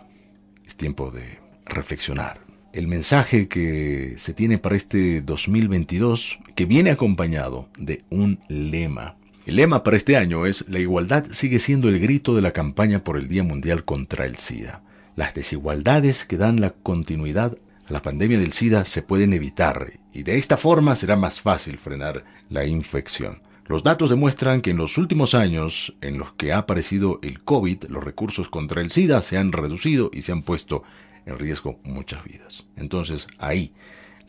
Es 0.65 0.77
tiempo 0.77 1.11
de 1.11 1.37
reflexionar 1.65 2.44
el 2.75 2.87
mensaje 2.87 3.47
que 3.47 4.15
se 4.17 4.33
tiene 4.33 4.57
para 4.57 4.75
este 4.75 5.21
2022, 5.21 6.39
que 6.55 6.65
viene 6.65 6.91
acompañado 6.91 7.69
de 7.77 8.03
un 8.09 8.39
lema. 8.49 9.15
El 9.45 9.55
lema 9.55 9.81
para 9.81 9.95
este 9.95 10.17
año 10.17 10.45
es 10.45 10.65
La 10.67 10.79
igualdad 10.79 11.25
sigue 11.31 11.59
siendo 11.59 11.87
el 11.87 11.99
grito 11.99 12.35
de 12.35 12.41
la 12.41 12.51
campaña 12.51 13.01
por 13.01 13.15
el 13.15 13.29
Día 13.29 13.43
Mundial 13.43 13.85
contra 13.85 14.25
el 14.25 14.35
SIDA. 14.35 14.83
Las 15.15 15.33
desigualdades 15.33 16.25
que 16.25 16.35
dan 16.35 16.59
la 16.59 16.71
continuidad 16.71 17.57
a 17.87 17.93
la 17.93 18.01
pandemia 18.01 18.39
del 18.39 18.51
SIDA 18.51 18.83
se 18.83 19.01
pueden 19.01 19.31
evitar 19.31 19.93
y 20.11 20.23
de 20.23 20.37
esta 20.37 20.57
forma 20.57 20.97
será 20.97 21.15
más 21.15 21.39
fácil 21.39 21.77
frenar 21.77 22.25
la 22.49 22.65
infección. 22.65 23.41
Los 23.67 23.83
datos 23.83 24.09
demuestran 24.09 24.61
que 24.61 24.71
en 24.71 24.77
los 24.77 24.97
últimos 24.97 25.33
años 25.33 25.95
en 26.01 26.19
los 26.19 26.33
que 26.33 26.51
ha 26.51 26.57
aparecido 26.57 27.19
el 27.23 27.41
COVID, 27.41 27.85
los 27.85 28.03
recursos 28.03 28.49
contra 28.49 28.81
el 28.81 28.91
SIDA 28.91 29.21
se 29.21 29.37
han 29.37 29.53
reducido 29.53 30.11
y 30.13 30.23
se 30.23 30.33
han 30.33 30.41
puesto 30.41 30.83
en 31.25 31.39
riesgo 31.39 31.79
muchas 31.83 32.23
vidas. 32.23 32.65
Entonces 32.75 33.27
ahí 33.37 33.73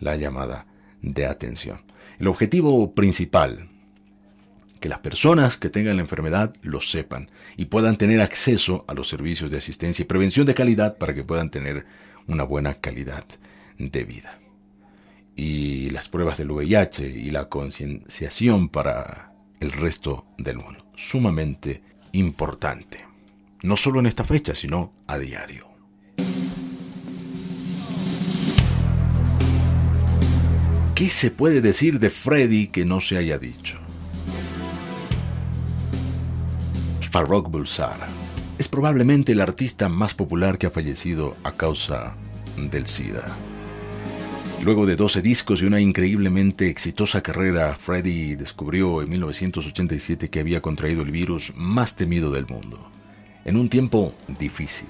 la 0.00 0.16
llamada 0.16 0.66
de 1.02 1.26
atención. 1.26 1.82
El 2.18 2.28
objetivo 2.28 2.94
principal, 2.94 3.68
que 4.80 4.88
las 4.88 5.00
personas 5.00 5.56
que 5.56 5.70
tengan 5.70 5.96
la 5.96 6.02
enfermedad 6.02 6.54
lo 6.62 6.80
sepan 6.80 7.30
y 7.56 7.66
puedan 7.66 7.96
tener 7.96 8.20
acceso 8.20 8.84
a 8.88 8.94
los 8.94 9.08
servicios 9.08 9.50
de 9.50 9.58
asistencia 9.58 10.02
y 10.02 10.06
prevención 10.06 10.46
de 10.46 10.54
calidad 10.54 10.96
para 10.98 11.14
que 11.14 11.24
puedan 11.24 11.50
tener 11.50 11.86
una 12.26 12.44
buena 12.44 12.74
calidad 12.74 13.24
de 13.78 14.04
vida. 14.04 14.38
Y 15.34 15.90
las 15.90 16.08
pruebas 16.08 16.38
del 16.38 16.50
VIH 16.50 17.06
y 17.06 17.30
la 17.30 17.48
concienciación 17.48 18.68
para 18.68 19.32
el 19.60 19.72
resto 19.72 20.26
del 20.38 20.56
mundo. 20.58 20.86
Sumamente 20.96 21.82
importante. 22.12 23.04
No 23.62 23.76
solo 23.76 24.00
en 24.00 24.06
esta 24.06 24.24
fecha, 24.24 24.54
sino 24.54 24.92
a 25.06 25.18
diario. 25.18 25.75
¿Qué 30.96 31.10
se 31.10 31.30
puede 31.30 31.60
decir 31.60 31.98
de 31.98 32.08
Freddy 32.08 32.68
que 32.68 32.86
no 32.86 33.02
se 33.02 33.18
haya 33.18 33.36
dicho? 33.36 33.76
Farrokh 37.10 37.50
Bulsara 37.50 38.08
es 38.56 38.66
probablemente 38.68 39.32
el 39.32 39.42
artista 39.42 39.90
más 39.90 40.14
popular 40.14 40.56
que 40.56 40.68
ha 40.68 40.70
fallecido 40.70 41.36
a 41.44 41.52
causa 41.52 42.16
del 42.56 42.86
SIDA. 42.86 43.26
Luego 44.64 44.86
de 44.86 44.96
12 44.96 45.20
discos 45.20 45.60
y 45.60 45.66
una 45.66 45.80
increíblemente 45.80 46.70
exitosa 46.70 47.20
carrera, 47.20 47.76
Freddy 47.76 48.34
descubrió 48.34 49.02
en 49.02 49.10
1987 49.10 50.30
que 50.30 50.40
había 50.40 50.62
contraído 50.62 51.02
el 51.02 51.10
virus 51.10 51.52
más 51.56 51.94
temido 51.94 52.30
del 52.30 52.46
mundo, 52.46 52.90
en 53.44 53.58
un 53.58 53.68
tiempo 53.68 54.14
difícil. 54.38 54.88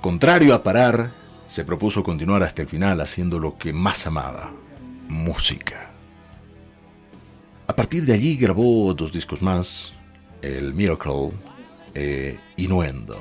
Contrario 0.00 0.54
a 0.54 0.62
parar, 0.62 1.12
se 1.46 1.62
propuso 1.66 2.02
continuar 2.02 2.42
hasta 2.42 2.62
el 2.62 2.68
final 2.68 3.02
haciendo 3.02 3.38
lo 3.38 3.58
que 3.58 3.74
más 3.74 4.06
amaba, 4.06 4.50
música. 5.08 5.90
A 7.66 7.74
partir 7.74 8.04
de 8.04 8.14
allí 8.14 8.36
grabó 8.36 8.94
dos 8.94 9.12
discos 9.12 9.42
más, 9.42 9.92
el 10.42 10.74
Miracle 10.74 11.32
e 11.94 12.38
Innuendo, 12.56 13.20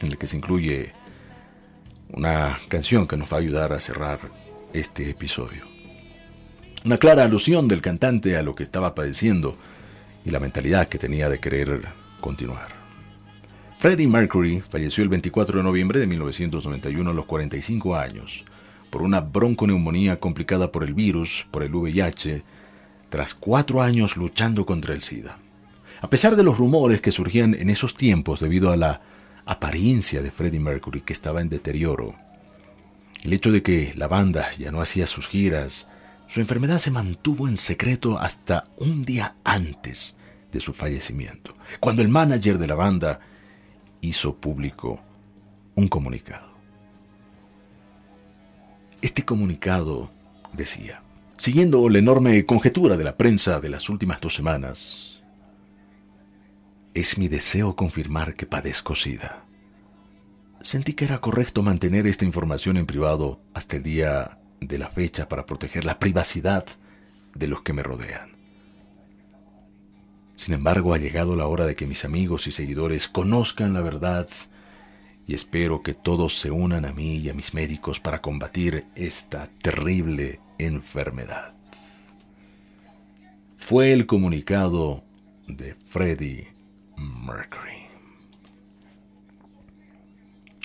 en 0.00 0.08
el 0.08 0.18
que 0.18 0.26
se 0.26 0.36
incluye 0.36 0.92
una 2.12 2.58
canción 2.68 3.06
que 3.06 3.16
nos 3.16 3.32
va 3.32 3.38
a 3.38 3.40
ayudar 3.40 3.72
a 3.72 3.80
cerrar 3.80 4.20
este 4.72 5.10
episodio. 5.10 5.64
Una 6.84 6.98
clara 6.98 7.24
alusión 7.24 7.66
del 7.68 7.80
cantante 7.80 8.36
a 8.36 8.42
lo 8.42 8.54
que 8.54 8.62
estaba 8.62 8.94
padeciendo 8.94 9.56
y 10.24 10.30
la 10.30 10.40
mentalidad 10.40 10.88
que 10.88 10.98
tenía 10.98 11.28
de 11.28 11.40
querer 11.40 11.88
continuar. 12.20 12.68
Freddie 13.78 14.08
Mercury 14.08 14.60
falleció 14.60 15.02
el 15.02 15.10
24 15.10 15.58
de 15.58 15.64
noviembre 15.64 16.00
de 16.00 16.06
1991 16.06 17.10
a 17.10 17.14
los 17.14 17.26
45 17.26 17.96
años 17.96 18.44
por 18.94 19.02
una 19.02 19.22
bronconeumonía 19.22 20.20
complicada 20.20 20.70
por 20.70 20.84
el 20.84 20.94
virus, 20.94 21.48
por 21.50 21.64
el 21.64 21.74
VIH, 21.74 22.44
tras 23.08 23.34
cuatro 23.34 23.82
años 23.82 24.16
luchando 24.16 24.64
contra 24.64 24.94
el 24.94 25.02
SIDA. 25.02 25.36
A 26.00 26.08
pesar 26.08 26.36
de 26.36 26.44
los 26.44 26.58
rumores 26.58 27.00
que 27.00 27.10
surgían 27.10 27.56
en 27.56 27.70
esos 27.70 27.96
tiempos 27.96 28.38
debido 28.38 28.70
a 28.70 28.76
la 28.76 29.00
apariencia 29.46 30.22
de 30.22 30.30
Freddie 30.30 30.60
Mercury 30.60 31.00
que 31.00 31.12
estaba 31.12 31.40
en 31.40 31.48
deterioro, 31.48 32.14
el 33.24 33.32
hecho 33.32 33.50
de 33.50 33.64
que 33.64 33.94
la 33.96 34.06
banda 34.06 34.52
ya 34.58 34.70
no 34.70 34.80
hacía 34.80 35.08
sus 35.08 35.26
giras, 35.26 35.88
su 36.28 36.38
enfermedad 36.38 36.78
se 36.78 36.92
mantuvo 36.92 37.48
en 37.48 37.56
secreto 37.56 38.20
hasta 38.20 38.62
un 38.76 39.04
día 39.04 39.34
antes 39.42 40.16
de 40.52 40.60
su 40.60 40.72
fallecimiento, 40.72 41.56
cuando 41.80 42.00
el 42.00 42.10
manager 42.10 42.58
de 42.58 42.68
la 42.68 42.76
banda 42.76 43.18
hizo 44.02 44.36
público 44.36 45.00
un 45.74 45.88
comunicado. 45.88 46.43
Este 49.04 49.22
comunicado 49.22 50.10
decía, 50.54 51.02
siguiendo 51.36 51.90
la 51.90 51.98
enorme 51.98 52.46
conjetura 52.46 52.96
de 52.96 53.04
la 53.04 53.18
prensa 53.18 53.60
de 53.60 53.68
las 53.68 53.90
últimas 53.90 54.18
dos 54.18 54.34
semanas, 54.34 55.20
es 56.94 57.18
mi 57.18 57.28
deseo 57.28 57.76
confirmar 57.76 58.32
que 58.32 58.46
padezco 58.46 58.94
SIDA. 58.94 59.44
Sentí 60.62 60.94
que 60.94 61.04
era 61.04 61.20
correcto 61.20 61.62
mantener 61.62 62.06
esta 62.06 62.24
información 62.24 62.78
en 62.78 62.86
privado 62.86 63.42
hasta 63.52 63.76
el 63.76 63.82
día 63.82 64.38
de 64.62 64.78
la 64.78 64.88
fecha 64.88 65.28
para 65.28 65.44
proteger 65.44 65.84
la 65.84 65.98
privacidad 65.98 66.64
de 67.34 67.46
los 67.46 67.60
que 67.60 67.74
me 67.74 67.82
rodean. 67.82 68.30
Sin 70.34 70.54
embargo, 70.54 70.94
ha 70.94 70.98
llegado 70.98 71.36
la 71.36 71.46
hora 71.46 71.66
de 71.66 71.76
que 71.76 71.86
mis 71.86 72.06
amigos 72.06 72.46
y 72.46 72.52
seguidores 72.52 73.08
conozcan 73.08 73.74
la 73.74 73.82
verdad 73.82 74.30
y 75.26 75.34
espero 75.34 75.82
que 75.82 75.94
todos 75.94 76.38
se 76.38 76.50
unan 76.50 76.84
a 76.84 76.92
mí 76.92 77.16
y 77.16 77.30
a 77.30 77.34
mis 77.34 77.54
médicos 77.54 78.00
para 78.00 78.20
combatir 78.20 78.86
esta 78.94 79.46
terrible 79.62 80.40
enfermedad. 80.58 81.54
Fue 83.56 83.92
el 83.92 84.06
comunicado 84.06 85.02
de 85.46 85.74
Freddie 85.74 86.48
Mercury. 86.96 87.84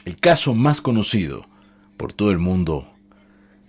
El 0.06 0.18
caso 0.18 0.54
más 0.54 0.82
conocido 0.82 1.46
por 1.96 2.12
todo 2.14 2.32
el 2.32 2.40
mundo 2.40 2.92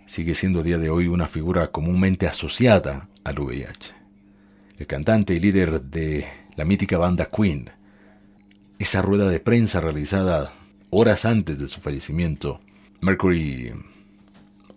sigue 0.07 0.35
siendo 0.35 0.61
a 0.61 0.63
día 0.65 0.79
de 0.79 0.91
hoy 0.91 1.07
una 1.07 1.29
figura 1.29 1.71
comúnmente 1.71 2.27
asociada 2.27 3.09
al 3.23 3.39
VIH. 3.39 3.95
El 4.79 4.87
cantante 4.87 5.35
y 5.35 5.41
líder 5.41 5.83
de 5.83 6.27
la 6.57 6.65
mítica 6.65 6.99
banda 6.99 7.31
Queen, 7.31 7.71
esa 8.79 9.03
rueda 9.03 9.29
de 9.29 9.39
prensa 9.39 9.81
realizada 9.81 10.53
horas 10.91 11.25
antes 11.25 11.59
de 11.59 11.69
su 11.69 11.81
fallecimiento, 11.81 12.61
Mercury 13.01 13.73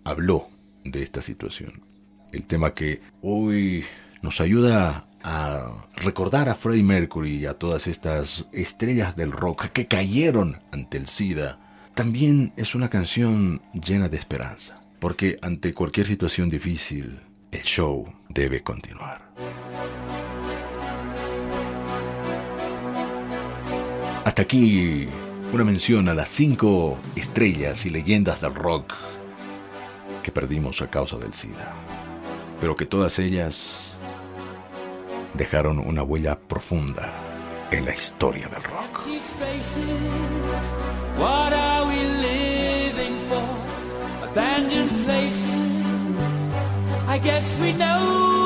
habló 0.04 0.48
de 0.84 1.04
esta 1.04 1.22
situación. 1.22 1.84
El 2.32 2.46
tema 2.46 2.74
que 2.74 3.02
hoy 3.22 3.84
nos 4.22 4.42
ayuda 4.42 5.08
a 5.24 5.88
recordar 5.96 6.50
a 6.50 6.56
Freddie 6.56 6.84
Mercury 6.84 7.38
y 7.38 7.46
a 7.46 7.54
todas 7.54 7.88
estas 7.88 8.46
estrellas 8.52 9.16
del 9.16 9.32
rock 9.32 9.68
que 9.68 9.88
cayeron 9.88 10.58
ante 10.72 10.98
el 10.98 11.08
SIDA, 11.08 11.60
también 11.96 12.54
es 12.58 12.76
una 12.76 12.90
canción 12.90 13.62
llena 13.74 14.10
de 14.10 14.18
esperanza, 14.18 14.84
porque 15.00 15.38
ante 15.42 15.74
cualquier 15.74 16.08
situación 16.08 16.50
difícil, 16.50 17.20
el 17.52 17.62
show 17.62 18.06
debe 18.30 18.62
continuar. 18.62 19.32
Hasta 24.26 24.42
aquí 24.42 25.08
una 25.54 25.64
mención 25.64 26.10
a 26.10 26.16
las 26.16 26.30
cinco 26.30 26.98
estrellas 27.16 27.86
y 27.86 27.92
leyendas 27.92 28.42
del 28.42 28.56
rock 28.56 28.96
que 30.24 30.32
perdimos 30.32 30.82
a 30.82 30.90
causa 30.90 31.18
del 31.18 31.34
SIDA. 31.34 31.74
pero 32.60 32.76
que 32.76 32.86
todas 32.86 33.20
ellas 33.20 33.96
dejaron 35.34 35.80
una 35.80 36.02
huella 36.02 36.40
profunda 36.40 37.12
en 37.72 37.86
la 37.86 37.94
historia 37.94 38.48
del 38.48 38.64
rock. 38.64 39.02
I 47.06 47.20
guess 47.20 47.60
we 47.60 47.74
know. 47.74 48.44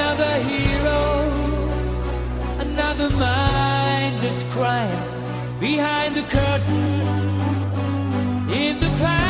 Another 0.00 0.34
hero, 0.44 1.00
another 2.60 3.10
mindless 3.16 4.44
crime 4.52 5.58
behind 5.58 6.14
the 6.14 6.22
curtain 6.22 7.00
in 8.48 8.78
the 8.78 8.86
pantomime. 9.00 9.27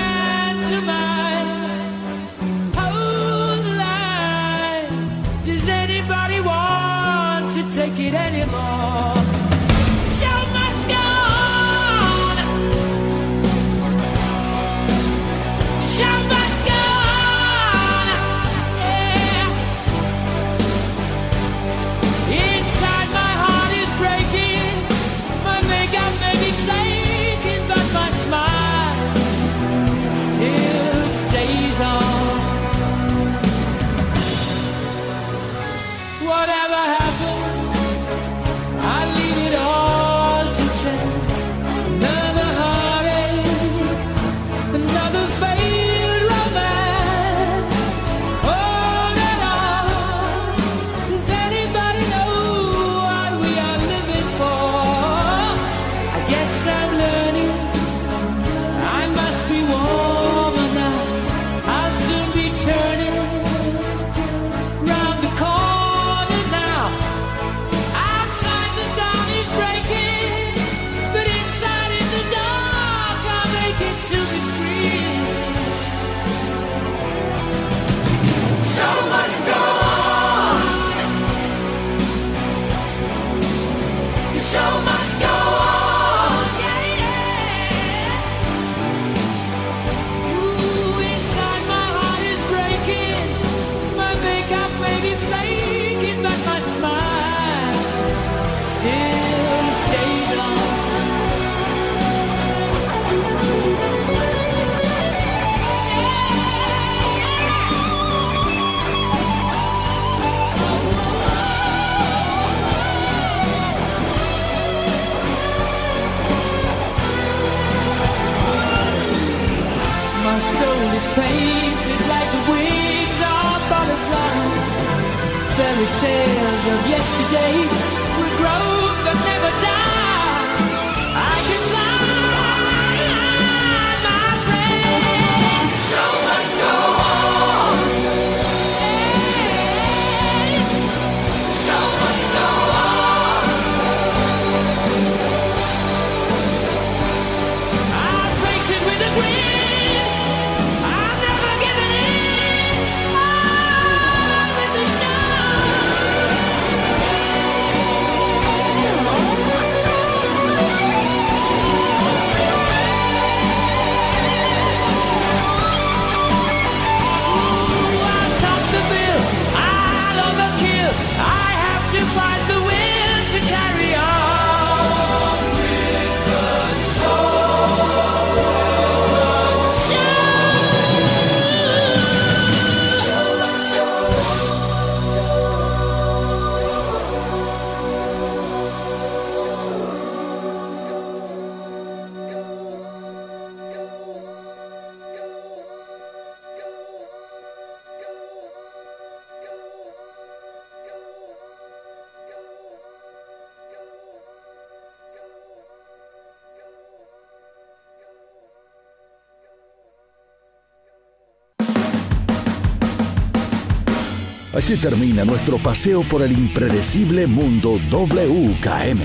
Termina 214.77 215.25
nuestro 215.25 215.57
paseo 215.57 216.03
por 216.03 216.21
el 216.21 216.31
impredecible 216.33 217.27
mundo 217.27 217.81
WKM. 217.91 219.01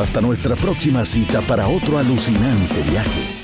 Hasta 0.00 0.20
nuestra 0.20 0.54
próxima 0.54 1.04
cita 1.04 1.40
para 1.40 1.66
otro 1.66 1.98
alucinante 1.98 2.82
viaje. 2.88 3.41